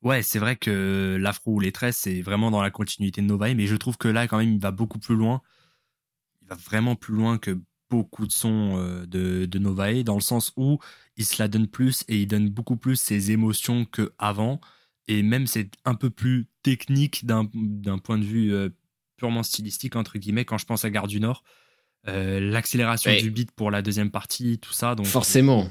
ouais, 0.02 0.22
c'est 0.22 0.40
vrai 0.40 0.56
que 0.56 1.16
l'afro 1.20 1.52
ou 1.52 1.60
les 1.60 1.70
tresses, 1.70 1.98
c'est 1.98 2.20
vraiment 2.20 2.50
dans 2.50 2.62
la 2.62 2.72
continuité 2.72 3.22
de 3.22 3.26
Novae, 3.28 3.54
mais 3.54 3.68
je 3.68 3.76
trouve 3.76 3.96
que 3.96 4.08
là, 4.08 4.26
quand 4.26 4.38
même, 4.38 4.52
il 4.52 4.60
va 4.60 4.72
beaucoup 4.72 4.98
plus 4.98 5.14
loin. 5.14 5.40
Il 6.42 6.48
va 6.48 6.56
vraiment 6.56 6.96
plus 6.96 7.14
loin 7.14 7.38
que 7.38 7.56
beaucoup 7.90 8.26
de 8.26 8.32
sons 8.32 8.78
euh, 8.78 9.04
de, 9.06 9.44
de 9.44 9.58
Novae, 9.58 10.04
dans 10.04 10.14
le 10.14 10.22
sens 10.22 10.52
où 10.56 10.78
il 11.16 11.24
se 11.24 11.42
la 11.42 11.48
donne 11.48 11.66
plus 11.66 12.04
et 12.08 12.20
il 12.20 12.26
donne 12.26 12.48
beaucoup 12.48 12.76
plus 12.76 12.96
ses 12.96 13.32
émotions 13.32 13.84
qu'avant. 13.84 14.60
Et 15.08 15.22
même, 15.22 15.46
c'est 15.46 15.70
un 15.84 15.94
peu 15.94 16.08
plus 16.08 16.46
technique 16.62 17.26
d'un 17.26 17.44
point 17.98 18.16
de 18.16 18.24
vue 18.24 18.54
purement 19.16 19.42
stylistique, 19.42 19.96
entre 19.96 20.18
guillemets, 20.18 20.44
quand 20.44 20.56
je 20.56 20.66
pense 20.66 20.84
à 20.84 20.90
Gare 20.90 21.08
du 21.08 21.20
Nord. 21.20 21.42
Euh, 22.08 22.40
l'accélération 22.40 23.14
du 23.14 23.30
beat 23.30 23.50
pour 23.52 23.70
la 23.70 23.82
deuxième 23.82 24.10
partie, 24.10 24.58
tout 24.58 24.72
ça. 24.72 24.94
Donc 24.94 25.06
forcément. 25.06 25.68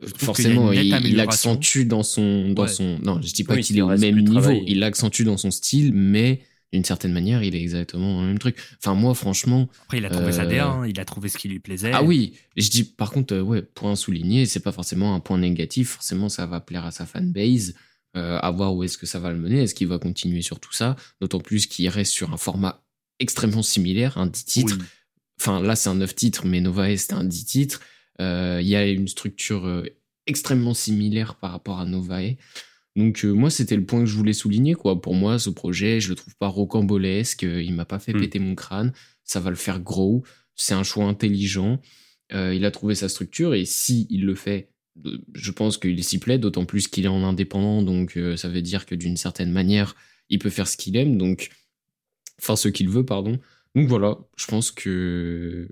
Je 0.00 0.08
forcément, 0.14 0.72
il, 0.72 0.86
il, 1.04 1.20
accentue 1.20 1.84
dans 1.84 2.02
son, 2.02 2.50
dans 2.52 2.62
ouais. 2.62 2.68
son. 2.68 2.98
Non, 3.02 3.20
je 3.20 3.32
dis 3.32 3.44
pas 3.44 3.54
oui, 3.54 3.62
qu'il 3.62 3.78
est 3.78 3.82
au 3.82 3.88
même 3.88 4.18
niveau. 4.18 4.40
Travail. 4.40 4.64
Il 4.66 4.80
l'accentue 4.80 5.22
dans 5.22 5.36
son 5.36 5.50
style, 5.50 5.92
mais 5.92 6.40
d'une 6.72 6.84
certaine 6.84 7.12
manière, 7.12 7.42
il 7.42 7.54
est 7.54 7.60
exactement 7.60 8.20
le 8.20 8.28
même 8.28 8.38
truc. 8.38 8.56
Enfin, 8.78 8.94
moi, 8.94 9.14
franchement. 9.14 9.68
Après, 9.84 9.98
il 9.98 10.04
a 10.04 10.10
trouvé 10.10 10.28
euh... 10.28 10.32
sa 10.32 10.46
DA, 10.46 10.66
hein, 10.68 10.86
il 10.86 11.00
a 11.00 11.04
trouvé 11.04 11.28
ce 11.28 11.36
qui 11.36 11.48
lui 11.48 11.58
plaisait. 11.58 11.92
Ah 11.92 12.02
oui, 12.02 12.34
je 12.56 12.68
dis, 12.70 12.84
par 12.84 13.10
contre, 13.10 13.34
euh, 13.34 13.42
ouais, 13.42 13.62
point 13.62 13.96
souligné, 13.96 14.46
c'est 14.46 14.60
pas 14.60 14.72
forcément 14.72 15.14
un 15.14 15.20
point 15.20 15.38
négatif. 15.38 15.90
Forcément, 15.90 16.28
ça 16.28 16.46
va 16.46 16.60
plaire 16.60 16.84
à 16.84 16.90
sa 16.90 17.06
fanbase. 17.06 17.74
Euh, 18.16 18.40
à 18.42 18.50
voir 18.50 18.74
où 18.74 18.82
est-ce 18.82 18.98
que 18.98 19.06
ça 19.06 19.20
va 19.20 19.30
le 19.30 19.38
mener. 19.38 19.62
Est-ce 19.62 19.74
qu'il 19.74 19.86
va 19.86 20.00
continuer 20.00 20.42
sur 20.42 20.58
tout 20.58 20.72
ça 20.72 20.96
D'autant 21.20 21.38
plus 21.38 21.68
qu'il 21.68 21.88
reste 21.88 22.10
sur 22.10 22.32
un 22.32 22.36
format 22.36 22.82
extrêmement 23.20 23.62
similaire, 23.62 24.18
un 24.18 24.26
10 24.26 24.44
titres. 24.46 24.76
Oui 24.80 24.84
enfin 25.40 25.62
là 25.62 25.74
c'est 25.74 25.88
un 25.88 25.94
9 25.94 26.14
titres, 26.14 26.46
mais 26.46 26.60
Novae 26.60 26.96
c'était 26.96 27.14
un 27.14 27.24
10 27.24 27.44
titres. 27.46 27.80
Il 28.18 28.24
euh, 28.24 28.62
y 28.62 28.76
a 28.76 28.86
une 28.86 29.08
structure 29.08 29.66
euh, 29.66 29.84
extrêmement 30.26 30.74
similaire 30.74 31.36
par 31.36 31.52
rapport 31.52 31.80
à 31.80 31.86
Novae. 31.86 32.36
Donc 32.96 33.24
euh, 33.24 33.32
moi 33.32 33.50
c'était 33.50 33.76
le 33.76 33.84
point 33.84 34.00
que 34.00 34.06
je 34.06 34.16
voulais 34.16 34.32
souligner 34.32 34.74
quoi. 34.74 35.00
Pour 35.00 35.14
moi 35.14 35.38
ce 35.38 35.50
projet 35.50 36.00
je 36.00 36.08
le 36.08 36.14
trouve 36.14 36.34
pas 36.36 36.48
rocambolesque, 36.48 37.42
il 37.42 37.72
m'a 37.74 37.84
pas 37.84 37.98
fait 37.98 38.12
mm. 38.12 38.20
péter 38.20 38.38
mon 38.38 38.54
crâne, 38.54 38.92
ça 39.24 39.40
va 39.40 39.50
le 39.50 39.56
faire 39.56 39.80
gros. 39.80 40.24
C'est 40.56 40.74
un 40.74 40.82
choix 40.82 41.04
intelligent. 41.04 41.80
il 42.32 42.64
a 42.64 42.70
trouvé 42.70 42.94
sa 42.94 43.08
structure 43.08 43.54
et 43.54 43.64
si 43.64 44.06
il 44.10 44.26
le 44.26 44.34
fait, 44.34 44.70
je 45.32 45.50
pense 45.52 45.78
qu'il 45.78 46.04
s'y 46.04 46.18
plaît. 46.18 46.38
D'autant 46.38 46.66
plus 46.66 46.86
qu'il 46.88 47.04
est 47.06 47.08
en 47.08 47.22
indépendant, 47.22 47.82
donc 47.82 48.18
ça 48.36 48.48
veut 48.48 48.60
dire 48.60 48.84
que 48.84 48.94
d'une 48.94 49.16
certaine 49.16 49.52
manière 49.52 49.94
il 50.28 50.38
peut 50.38 50.50
faire 50.50 50.68
ce 50.68 50.76
qu'il 50.76 50.96
aime. 50.96 51.16
Donc 51.16 51.50
enfin 52.40 52.56
ce 52.56 52.68
qu'il 52.68 52.90
veut 52.90 53.06
pardon. 53.06 53.38
Donc 53.74 53.88
voilà, 53.88 54.18
je 54.36 54.46
pense 54.46 54.70
que 54.70 55.68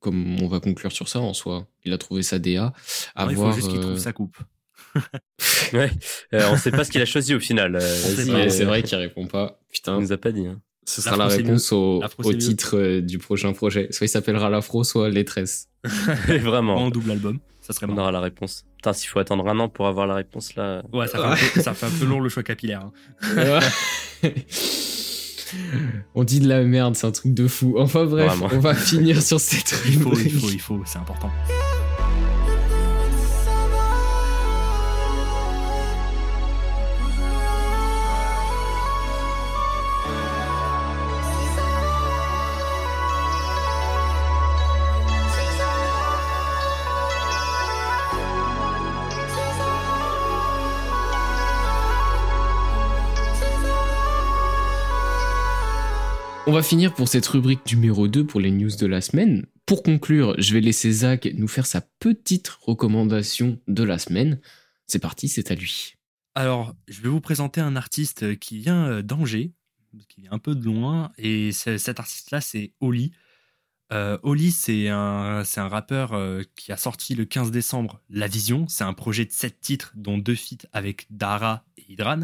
comme 0.00 0.40
on 0.40 0.48
va 0.48 0.60
conclure 0.60 0.92
sur 0.92 1.08
ça 1.08 1.20
en 1.20 1.34
soi, 1.34 1.68
il 1.84 1.92
a 1.92 1.98
trouvé 1.98 2.22
sa 2.22 2.38
DA. 2.38 2.72
À 3.14 3.26
voir, 3.26 3.30
il 3.30 3.36
faut 3.36 3.52
juste 3.52 3.70
qu'il 3.70 3.80
trouve 3.80 3.98
sa 3.98 4.12
coupe. 4.12 4.36
Ouais, 5.72 5.90
euh, 6.34 6.48
on 6.50 6.56
sait 6.56 6.70
pas 6.70 6.84
ce 6.84 6.90
qu'il 6.90 7.00
a 7.00 7.06
choisi 7.06 7.34
au 7.34 7.40
final. 7.40 7.76
Euh, 7.76 8.48
c'est 8.48 8.64
vrai 8.64 8.82
qu'il 8.82 8.98
répond 8.98 9.26
pas. 9.26 9.60
Putain, 9.72 9.96
il 9.96 10.02
nous 10.02 10.12
a 10.12 10.16
pas 10.16 10.32
dit. 10.32 10.46
Hein. 10.46 10.60
Ce 10.84 11.02
sera 11.02 11.16
la 11.16 11.26
réponse 11.26 11.72
au, 11.72 12.02
au 12.18 12.32
titre 12.32 12.76
euh, 12.76 13.00
du 13.00 13.18
prochain 13.18 13.52
projet. 13.52 13.88
Soit 13.90 14.06
il 14.06 14.10
s'appellera 14.10 14.50
l'afro, 14.50 14.84
soit 14.84 15.10
Lettresse. 15.10 15.68
Vraiment. 15.84 16.76
En 16.76 16.90
double 16.90 17.10
album. 17.10 17.38
Ça 17.60 17.72
serait 17.72 17.86
On 17.88 17.98
aura 17.98 18.12
la 18.12 18.20
réponse. 18.20 18.64
Putain, 18.76 18.92
s'il 18.92 19.08
faut 19.08 19.18
attendre 19.18 19.48
un 19.48 19.58
an 19.58 19.68
pour 19.68 19.88
avoir 19.88 20.06
la 20.06 20.14
réponse 20.14 20.54
là. 20.54 20.84
Ouais, 20.92 21.08
ça 21.08 21.18
fait, 21.18 21.24
un, 21.24 21.50
peu, 21.54 21.60
ça 21.60 21.74
fait 21.74 21.86
un 21.86 21.90
peu 21.90 22.04
long 22.04 22.20
le 22.20 22.28
choix 22.28 22.44
capillaire. 22.44 22.88
Hein. 23.22 23.58
On 26.14 26.24
dit 26.24 26.40
de 26.40 26.48
la 26.48 26.62
merde, 26.62 26.94
c'est 26.96 27.06
un 27.06 27.12
truc 27.12 27.34
de 27.34 27.48
fou. 27.48 27.74
Enfin 27.78 28.04
bref, 28.04 28.26
Vraiment. 28.26 28.48
on 28.52 28.58
va 28.58 28.74
finir 28.74 29.22
sur 29.22 29.40
cette 29.40 29.74
Il 29.86 30.00
faut, 30.00 30.16
il 30.16 30.30
faut, 30.30 30.50
il 30.50 30.60
faut, 30.60 30.82
c'est 30.84 30.98
important. 30.98 31.30
On 56.48 56.52
va 56.52 56.62
finir 56.62 56.94
pour 56.94 57.08
cette 57.08 57.26
rubrique 57.26 57.66
numéro 57.72 58.06
2 58.06 58.24
pour 58.24 58.38
les 58.38 58.52
news 58.52 58.70
de 58.70 58.86
la 58.86 59.00
semaine. 59.00 59.46
Pour 59.66 59.82
conclure, 59.82 60.36
je 60.38 60.54
vais 60.54 60.60
laisser 60.60 60.92
Zach 60.92 61.28
nous 61.34 61.48
faire 61.48 61.66
sa 61.66 61.80
petite 61.80 62.46
recommandation 62.46 63.58
de 63.66 63.82
la 63.82 63.98
semaine. 63.98 64.40
C'est 64.86 65.00
parti, 65.00 65.28
c'est 65.28 65.50
à 65.50 65.56
lui. 65.56 65.96
Alors, 66.36 66.76
je 66.86 67.02
vais 67.02 67.08
vous 67.08 67.20
présenter 67.20 67.60
un 67.60 67.74
artiste 67.74 68.38
qui 68.38 68.58
vient 68.58 68.86
euh, 68.86 69.02
d'Angers, 69.02 69.54
qui 70.08 70.26
est 70.26 70.28
un 70.30 70.38
peu 70.38 70.54
de 70.54 70.64
loin, 70.64 71.10
et 71.18 71.50
cet 71.50 71.98
artiste-là, 71.98 72.40
c'est 72.40 72.74
Oli. 72.78 73.10
Euh, 73.92 74.16
Oli, 74.22 74.52
c'est 74.52 74.88
un, 74.88 75.42
un 75.56 75.68
rappeur 75.68 76.12
euh, 76.12 76.42
qui 76.54 76.70
a 76.70 76.76
sorti 76.76 77.16
le 77.16 77.24
15 77.24 77.50
décembre 77.50 78.00
La 78.08 78.28
Vision. 78.28 78.68
C'est 78.68 78.84
un 78.84 78.94
projet 78.94 79.24
de 79.24 79.32
7 79.32 79.60
titres, 79.60 79.92
dont 79.96 80.16
deux 80.16 80.36
feats 80.36 80.68
avec 80.72 81.06
Dara 81.10 81.64
et 81.76 81.92
Hydran. 81.92 82.20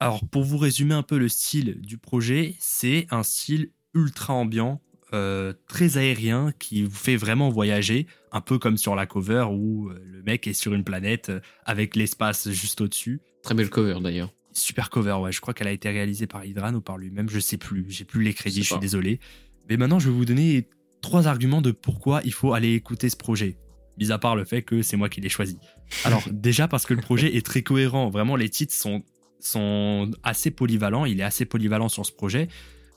Alors, 0.00 0.26
pour 0.26 0.44
vous 0.44 0.56
résumer 0.56 0.94
un 0.94 1.02
peu 1.02 1.18
le 1.18 1.28
style 1.28 1.78
du 1.82 1.98
projet, 1.98 2.54
c'est 2.58 3.06
un 3.10 3.22
style 3.22 3.70
ultra 3.92 4.32
ambiant, 4.32 4.80
euh, 5.12 5.52
très 5.68 5.98
aérien, 5.98 6.52
qui 6.58 6.84
vous 6.84 6.96
fait 6.96 7.16
vraiment 7.16 7.50
voyager, 7.50 8.06
un 8.32 8.40
peu 8.40 8.58
comme 8.58 8.78
sur 8.78 8.94
la 8.94 9.04
cover 9.04 9.48
où 9.50 9.90
euh, 9.90 10.00
le 10.02 10.22
mec 10.22 10.46
est 10.46 10.54
sur 10.54 10.72
une 10.72 10.84
planète 10.84 11.28
euh, 11.28 11.40
avec 11.66 11.96
l'espace 11.96 12.48
juste 12.50 12.80
au-dessus. 12.80 13.20
Très 13.42 13.54
belle 13.54 13.68
cover 13.68 13.98
d'ailleurs. 14.00 14.32
Super 14.52 14.88
cover, 14.88 15.18
ouais. 15.20 15.32
Je 15.32 15.40
crois 15.42 15.52
qu'elle 15.52 15.68
a 15.68 15.72
été 15.72 15.90
réalisée 15.90 16.26
par 16.26 16.46
Hydran 16.46 16.72
ou 16.74 16.80
par 16.80 16.96
lui-même, 16.96 17.28
je 17.28 17.38
sais 17.38 17.58
plus. 17.58 17.84
J'ai 17.90 18.06
plus 18.06 18.22
les 18.22 18.32
crédits, 18.32 18.62
je, 18.62 18.68
je 18.68 18.70
suis 18.70 18.80
désolé. 18.80 19.20
Mais 19.68 19.76
maintenant, 19.76 19.98
je 19.98 20.08
vais 20.08 20.14
vous 20.14 20.24
donner 20.24 20.66
trois 21.02 21.28
arguments 21.28 21.60
de 21.60 21.72
pourquoi 21.72 22.22
il 22.24 22.32
faut 22.32 22.54
aller 22.54 22.72
écouter 22.72 23.10
ce 23.10 23.16
projet. 23.16 23.58
Mis 23.98 24.12
à 24.12 24.18
part 24.18 24.34
le 24.34 24.46
fait 24.46 24.62
que 24.62 24.80
c'est 24.80 24.96
moi 24.96 25.10
qui 25.10 25.20
l'ai 25.20 25.28
choisi. 25.28 25.58
Alors, 26.04 26.22
déjà 26.30 26.68
parce 26.68 26.86
que 26.86 26.94
le 26.94 27.02
projet 27.02 27.36
est 27.36 27.44
très 27.44 27.62
cohérent. 27.62 28.08
Vraiment, 28.08 28.34
les 28.34 28.48
titres 28.48 28.72
sont 28.72 29.04
sont 29.44 30.10
assez 30.22 30.50
polyvalents. 30.50 31.04
Il 31.04 31.20
est 31.20 31.24
assez 31.24 31.44
polyvalent 31.44 31.88
sur 31.88 32.06
ce 32.06 32.12
projet. 32.12 32.48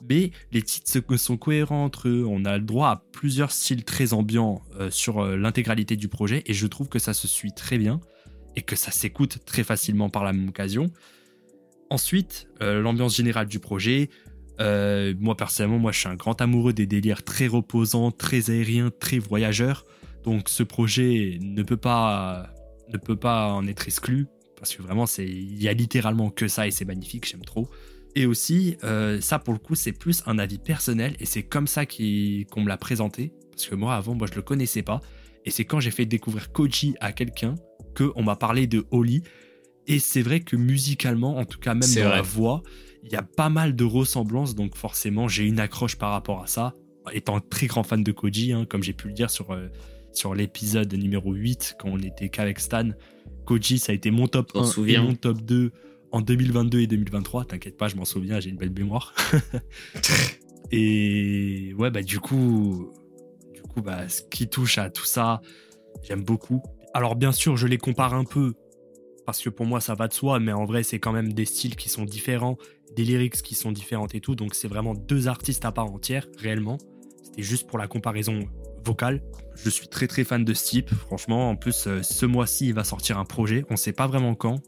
Mais 0.10 0.32
les 0.52 0.62
titres 0.62 1.16
sont 1.18 1.38
cohérents 1.38 1.86
entre 1.86 2.10
eux. 2.10 2.26
On 2.28 2.46
a 2.46 2.58
le 2.58 2.64
droit 2.64 2.90
à 2.90 3.04
plusieurs 3.12 3.52
styles 3.52 3.86
très 3.86 4.14
ambiants 4.14 4.62
euh, 4.80 4.92
sur 4.92 5.20
euh, 5.20 5.38
l'intégralité 5.38 5.96
du 5.96 6.10
projet. 6.10 6.44
Et 6.46 6.54
je 6.54 6.68
trouve 6.68 6.90
que 6.90 7.00
ça 7.00 7.14
se 7.14 7.28
suit 7.28 7.54
très 7.54 7.78
bien. 7.78 8.02
Et 8.56 8.62
que 8.62 8.76
ça 8.76 8.92
s'écoute 8.92 9.40
très 9.46 9.64
facilement 9.64 10.10
par 10.10 10.24
la 10.24 10.34
même 10.34 10.50
occasion. 10.50 10.92
Ensuite, 11.90 12.48
euh, 12.62 12.82
l'ambiance 12.82 13.16
générale 13.16 13.48
du 13.48 13.60
projet. 13.60 14.10
moi, 14.60 15.36
personnellement, 15.38 15.80
moi, 15.80 15.92
je 15.92 16.00
suis 16.00 16.10
un 16.10 16.16
grand 16.16 16.40
amoureux 16.42 16.74
des 16.74 16.86
délires 16.86 17.24
très 17.24 17.48
reposants, 17.48 18.12
très 18.12 18.50
aériens, 18.50 18.92
très 19.00 19.20
voyageurs. 19.20 19.86
Donc 20.24 20.50
ce 20.50 20.64
projet 20.64 21.38
ne 21.42 21.64
peut 21.64 21.78
pas, 21.78 22.50
ne 22.92 22.98
peut 22.98 23.16
pas 23.16 23.52
en 23.52 23.68
être 23.68 23.88
exclu, 23.88 24.28
parce 24.64 24.78
que 24.78 24.82
vraiment, 24.82 25.04
il 25.18 25.62
y 25.62 25.68
a 25.68 25.74
littéralement 25.74 26.30
que 26.30 26.48
ça 26.48 26.66
et 26.66 26.72
c'est 26.72 26.86
magnifique, 26.86 27.28
j'aime 27.28 27.44
trop. 27.44 27.70
Et 28.16 28.26
aussi, 28.26 28.78
euh, 28.86 29.20
ça 29.20 29.38
pour 29.38 29.54
le 29.54 29.60
coup, 29.60 29.76
c'est 29.76 29.92
plus 29.92 30.24
un 30.26 30.40
avis 30.40 30.58
personnel 30.58 31.18
et 31.20 31.26
c'est 31.26 31.44
comme 31.44 31.68
ça 31.68 31.86
qu'on 31.86 32.62
me 32.62 32.68
l'a 32.70 32.78
présenté. 32.78 33.34
Parce 33.52 33.68
que 33.68 33.76
moi, 33.76 33.94
avant, 33.94 34.16
moi, 34.16 34.26
je 34.32 34.36
le 34.36 34.42
connaissais 34.42 34.82
pas. 34.82 35.02
Et 35.44 35.52
c'est 35.52 35.66
quand 35.66 35.82
j'ai 35.82 35.92
fait 35.92 36.06
découvrir 36.06 36.54
Koji 36.54 36.96
à 37.02 37.12
quelqu'un 37.12 37.56
qu'on 37.94 38.24
m'a 38.24 38.38
parlé 38.38 38.66
de 38.66 38.86
Oli. 38.92 39.22
Et 39.86 40.00
c'est 40.00 40.22
vrai 40.22 40.40
que 40.40 40.56
musicalement, 40.56 41.36
en 41.40 41.44
tout 41.44 41.60
cas 41.60 41.74
même 41.74 41.94
dans 41.94 42.10
la 42.10 42.22
voix, 42.22 42.64
il 43.04 43.12
y 43.12 43.18
a 43.18 43.22
pas 43.22 43.50
mal 43.50 43.76
de 43.76 43.84
ressemblances. 43.84 44.56
Donc 44.56 44.78
forcément, 44.78 45.28
j'ai 45.28 45.44
une 45.44 45.60
accroche 45.60 45.98
par 45.98 46.12
rapport 46.12 46.42
à 46.42 46.48
ça. 46.48 46.74
Étant 47.12 47.42
très 47.42 47.68
grand 47.68 47.84
fan 47.84 48.02
de 48.02 48.14
Koji, 48.14 48.54
hein, 48.54 48.66
comme 48.66 48.82
j'ai 48.82 48.94
pu 48.94 49.10
le 49.10 49.14
dire 49.14 49.30
sur, 49.30 49.52
euh, 49.52 49.68
sur 50.14 50.36
l'épisode 50.36 50.94
numéro 50.94 51.34
8, 51.34 51.76
quand 51.80 51.90
on 51.90 52.00
était 52.00 52.30
qu'avec 52.30 52.60
Stan, 52.60 52.90
Koji, 53.46 53.80
ça 53.80 53.92
a 53.92 53.96
été 53.96 54.12
mon 54.12 54.28
top 54.28 54.52
1 54.56 54.86
et 54.88 54.98
mon 54.98 55.16
top 55.16 55.42
2 55.42 55.72
en 56.12 56.22
2022 56.22 56.82
et 56.82 56.88
2023. 56.88 57.46
T'inquiète 57.46 57.78
pas, 57.78 57.88
je 57.88 57.96
m'en 57.96 58.06
souviens, 58.06 58.40
j'ai 58.40 58.50
une 58.50 58.58
belle 58.58 58.72
mémoire. 58.72 59.14
et 60.72 61.74
ouais, 61.78 61.92
bah 61.92 62.04
du 62.04 62.20
coup, 62.20 62.92
du 63.54 63.62
coup, 63.62 63.82
bah 63.82 64.08
ce 64.08 64.22
qui 64.22 64.48
touche 64.48 64.78
à 64.78 64.90
tout 64.90 65.06
ça, 65.06 65.42
j'aime 66.04 66.24
beaucoup. 66.24 66.62
Alors 66.94 67.16
bien 67.16 67.32
sûr, 67.32 67.58
je 67.58 67.68
les 67.68 67.78
compare 67.78 68.14
un 68.14 68.26
peu 68.26 68.54
parce 69.26 69.42
que 69.42 69.50
pour 69.50 69.66
moi 69.66 69.80
ça 69.80 69.96
va 69.96 70.08
de 70.08 70.14
soi, 70.14 70.40
mais 70.40 70.52
en 70.52 70.66
vrai 70.66 70.84
c'est 70.84 71.00
quand 71.00 71.14
même 71.14 71.34
des 71.34 71.46
styles 71.46 71.76
qui 71.76 71.90
sont 71.90 72.04
différents, 72.04 72.58
des 72.96 73.04
lyrics 73.04 73.42
qui 73.42 73.56
sont 73.56 73.72
différentes 73.72 74.16
et 74.16 74.20
tout, 74.20 74.36
donc 74.36 74.54
c'est 74.54 74.68
vraiment 74.68 74.94
deux 74.94 75.28
artistes 75.28 75.66
à 75.66 75.72
part 75.72 75.92
entière 75.92 76.28
réellement. 76.38 76.78
C'était 77.24 77.42
juste 77.42 77.68
pour 77.68 77.78
la 77.78 77.88
comparaison 77.88 78.48
vocale. 78.84 79.22
Je 79.56 79.70
suis 79.70 79.88
très 79.88 80.08
très 80.08 80.24
fan 80.24 80.44
de 80.44 80.54
ce 80.54 80.66
type, 80.66 80.94
franchement. 80.94 81.50
En 81.50 81.56
plus, 81.56 81.88
euh, 81.88 82.02
ce 82.02 82.26
mois-ci, 82.26 82.68
il 82.68 82.74
va 82.74 82.84
sortir 82.84 83.18
un 83.18 83.26
projet. 83.26 83.66
On 83.70 83.76
sait 83.76 83.94
pas 83.94 84.08
vraiment 84.08 84.36
quand 84.36 84.62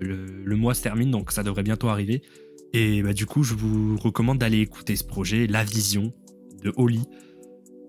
le, 0.00 0.56
mois 0.56 0.74
se 0.74 0.82
termine, 0.82 1.10
donc 1.10 1.32
ça 1.32 1.42
devrait 1.42 1.62
bientôt 1.62 1.88
arriver. 1.88 2.22
Et 2.72 3.02
bah, 3.02 3.12
du 3.12 3.26
coup, 3.26 3.42
je 3.42 3.54
vous 3.54 3.96
recommande 3.96 4.38
d'aller 4.38 4.60
écouter 4.60 4.96
ce 4.96 5.04
projet, 5.04 5.46
La 5.46 5.64
Vision, 5.64 6.12
de 6.62 6.72
Oli. 6.76 7.02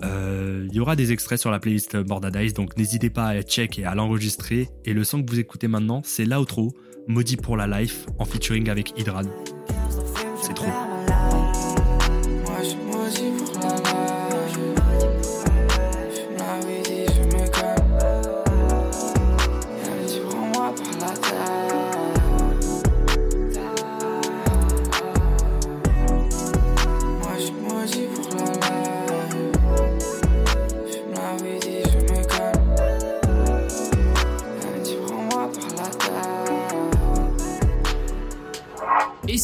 Euh, 0.04 0.68
il 0.70 0.76
y 0.76 0.80
aura 0.80 0.96
des 0.96 1.12
extraits 1.12 1.40
sur 1.40 1.52
la 1.52 1.60
playlist 1.60 1.96
Bordadice, 1.98 2.54
donc 2.54 2.78
n'hésitez 2.78 3.10
pas 3.10 3.28
à 3.28 3.42
check 3.42 3.80
et 3.80 3.86
à 3.86 3.96
l'enregistrer. 3.96 4.70
Et 4.84 4.94
le 4.94 5.04
son 5.04 5.24
que 5.24 5.32
vous 5.32 5.40
écoutez 5.40 5.68
maintenant, 5.68 6.02
c'est 6.04 6.26
l'outro, 6.26 6.74
Maudit 7.08 7.38
pour 7.38 7.58
la 7.58 7.68
Life, 7.80 8.06
en 8.20 8.26
featuring 8.26 8.70
avec 8.70 9.00
Hydran. 9.00 9.24
C'est 10.42 10.54
trop. 10.54 10.95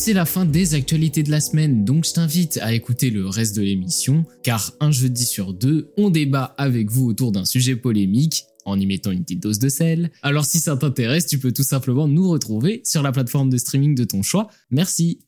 C'est 0.01 0.13
la 0.13 0.25
fin 0.25 0.45
des 0.45 0.73
actualités 0.73 1.21
de 1.21 1.29
la 1.29 1.39
semaine, 1.39 1.85
donc 1.85 2.05
je 2.05 2.13
t'invite 2.13 2.57
à 2.63 2.73
écouter 2.73 3.11
le 3.11 3.27
reste 3.27 3.55
de 3.55 3.61
l'émission, 3.61 4.25
car 4.41 4.73
un 4.79 4.89
jeudi 4.89 5.25
sur 5.25 5.53
deux, 5.53 5.91
on 5.95 6.09
débat 6.09 6.55
avec 6.57 6.89
vous 6.89 7.05
autour 7.05 7.31
d'un 7.31 7.45
sujet 7.45 7.75
polémique 7.75 8.45
en 8.65 8.79
y 8.79 8.87
mettant 8.87 9.11
une 9.11 9.21
petite 9.21 9.43
dose 9.43 9.59
de 9.59 9.69
sel. 9.69 10.11
Alors 10.23 10.45
si 10.45 10.59
ça 10.59 10.75
t'intéresse, 10.75 11.27
tu 11.27 11.37
peux 11.37 11.51
tout 11.51 11.61
simplement 11.61 12.07
nous 12.07 12.27
retrouver 12.31 12.81
sur 12.83 13.03
la 13.03 13.11
plateforme 13.11 13.51
de 13.51 13.59
streaming 13.59 13.93
de 13.93 14.03
ton 14.03 14.23
choix. 14.23 14.49
Merci. 14.71 15.19